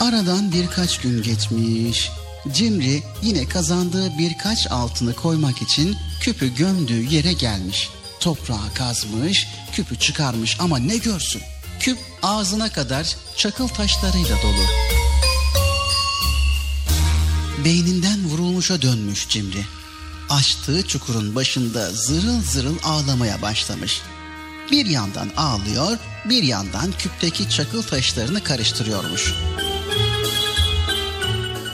Aradan 0.00 0.52
birkaç 0.52 1.00
gün 1.00 1.22
geçmiş. 1.22 2.10
Cimri 2.52 3.02
yine 3.22 3.48
kazandığı 3.48 4.18
birkaç 4.18 4.70
altını 4.70 5.14
koymak 5.14 5.62
için 5.62 5.96
küpü 6.20 6.54
gömdüğü 6.54 7.14
yere 7.14 7.32
gelmiş. 7.32 7.90
Toprağa 8.20 8.74
kazmış, 8.74 9.46
küpü 9.72 9.98
çıkarmış 9.98 10.56
ama 10.60 10.78
ne 10.78 10.96
görsün? 10.96 11.42
Küp 11.80 11.98
ağzına 12.22 12.72
kadar 12.72 13.16
çakıl 13.36 13.68
taşlarıyla 13.68 14.36
dolu. 14.42 14.64
Beyninden 17.64 18.24
vurulmuşa 18.24 18.82
dönmüş 18.82 19.28
Cimri. 19.28 19.64
Açtığı 20.28 20.86
çukurun 20.86 21.34
başında 21.34 21.90
zırıl 21.90 22.42
zırıl 22.42 22.76
ağlamaya 22.84 23.42
başlamış. 23.42 24.02
Bir 24.70 24.86
yandan 24.86 25.30
ağlıyor, 25.36 25.98
bir 26.24 26.42
yandan 26.42 26.92
küpteki 26.98 27.50
çakıl 27.50 27.82
taşlarını 27.82 28.44
karıştırıyormuş. 28.44 29.34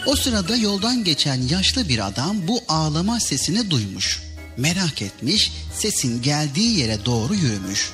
O 0.06 0.16
sırada 0.16 0.56
yoldan 0.56 1.04
geçen 1.04 1.42
yaşlı 1.42 1.88
bir 1.88 2.06
adam 2.06 2.36
bu 2.48 2.60
ağlama 2.68 3.20
sesini 3.20 3.70
duymuş. 3.70 4.22
Merak 4.56 5.02
etmiş, 5.02 5.52
sesin 5.74 6.22
geldiği 6.22 6.78
yere 6.78 7.04
doğru 7.04 7.34
yürümüş. 7.34 7.90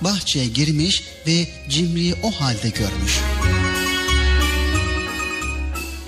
Bahçeye 0.00 0.46
girmiş 0.46 1.02
ve 1.26 1.48
Cimri'yi 1.68 2.14
o 2.22 2.30
halde 2.30 2.68
görmüş. 2.68 3.18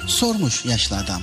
Sormuş 0.07 0.64
yaşlı 0.64 0.96
adam. 0.96 1.22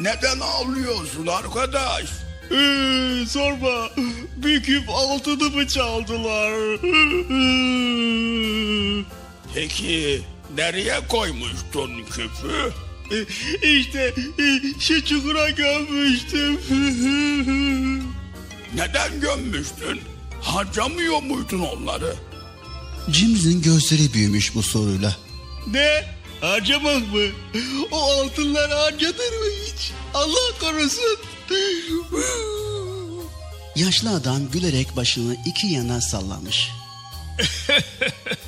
Neden 0.00 0.40
ağlıyorsun 0.40 1.26
arkadaş? 1.26 2.04
Ee, 2.50 3.26
sorma. 3.28 3.88
Bir 4.36 4.62
küp 4.62 4.88
altınımı 4.88 5.68
çaldılar. 5.68 6.52
Peki 9.54 10.22
nereye 10.56 11.00
koymuştun 11.08 12.04
küpü? 12.04 12.72
İşte 13.62 14.14
şu 14.80 15.04
çukura 15.04 15.50
gömmüştüm. 15.50 16.58
Neden 18.74 19.20
gömmüştün? 19.20 20.00
Harcamıyor 20.40 21.22
muydun 21.22 21.60
onları? 21.60 22.14
Cimri'nin 23.10 23.62
gözleri 23.62 24.12
büyümüş 24.12 24.54
bu 24.54 24.62
soruyla. 24.62 25.16
Ne? 25.66 26.04
Harcamak 26.40 27.12
mı? 27.12 27.22
O 27.90 28.02
altınlar 28.02 28.70
harcanır 28.70 29.12
mı 29.12 29.46
hiç? 29.66 29.92
Allah 30.14 30.58
korusun. 30.60 31.18
Yaşlı 33.76 34.10
adam 34.10 34.50
gülerek 34.50 34.96
başını 34.96 35.36
iki 35.46 35.66
yana 35.66 36.00
sallamış. 36.00 36.70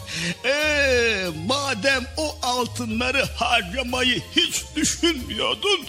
Ee, 0.44 1.26
madem 1.46 2.04
o 2.16 2.36
altınları 2.42 3.24
harcamayı 3.36 4.22
hiç 4.36 4.62
düşünmüyordun, 4.76 5.86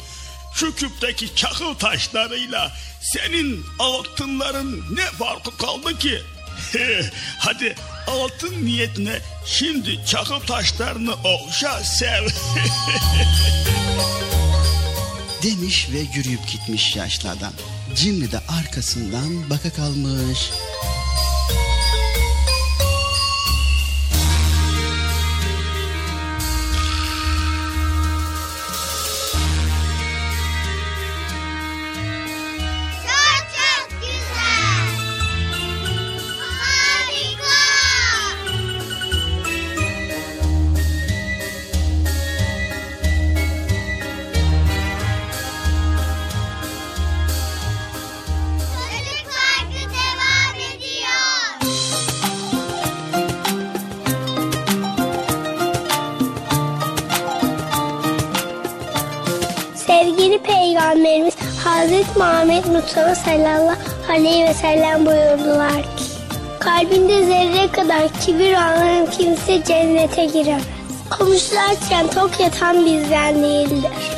şu 0.56 0.76
küpteki 0.76 1.36
çakıl 1.36 1.74
taşlarıyla 1.74 2.72
senin 3.01 3.66
altınların 3.80 4.95
ne 4.95 5.06
farkı 5.06 5.58
kaldı 5.58 5.99
ki? 5.99 6.22
Hadi 7.39 7.76
altın 8.08 8.66
niyetine 8.66 9.20
şimdi 9.45 10.06
çakıl 10.06 10.39
taşlarını 10.39 11.14
okşa 11.14 11.80
sev. 11.80 12.28
Demiş 15.43 15.88
ve 15.93 15.99
yürüyüp 16.16 16.47
gitmiş 16.47 16.95
yaşlı 16.95 17.30
adam. 17.30 17.54
Cimri 17.95 18.32
de 18.32 18.39
arkasından 18.39 19.49
baka 19.49 19.70
kalmış. 19.70 20.39
Muhammed 62.54 62.84
Mustafa 62.84 63.16
sallallahu 63.16 64.12
aleyhi 64.12 64.43
ve 64.43 64.54
sellem 64.54 65.06
buyurdular 65.06 65.82
ki 65.82 66.04
kalbinde 66.60 67.26
zerre 67.26 67.72
kadar 67.72 68.08
kibir 68.26 68.54
olan 68.54 69.06
kimse 69.12 69.64
cennete 69.64 70.26
giremez. 70.26 70.64
Komşularken 71.10 72.08
tok 72.08 72.39
yatan 72.39 72.86
bizden 72.86 73.43
değildir. 73.43 74.12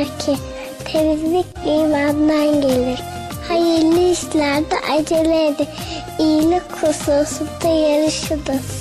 var 0.00 0.18
ki 0.18 0.36
temizlik 0.84 1.46
imandan 1.66 2.60
gelir. 2.60 3.00
Hayırlı 3.48 4.12
işlerde 4.12 4.76
acele 4.92 5.46
edin. 5.46 5.68
İyilik 6.18 6.72
hususunda 6.82 7.68
yarışınız. 7.68 8.79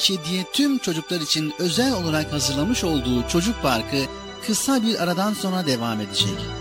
içi 0.00 0.24
diye 0.24 0.44
tüm 0.52 0.78
çocuklar 0.78 1.20
için 1.20 1.52
özel 1.58 1.92
olarak 1.92 2.32
hazırlamış 2.32 2.84
olduğu 2.84 3.28
çocuk 3.28 3.62
parkı 3.62 3.96
kısa 4.46 4.82
bir 4.82 5.02
aradan 5.02 5.32
sonra 5.32 5.66
devam 5.66 6.00
edecek. 6.00 6.59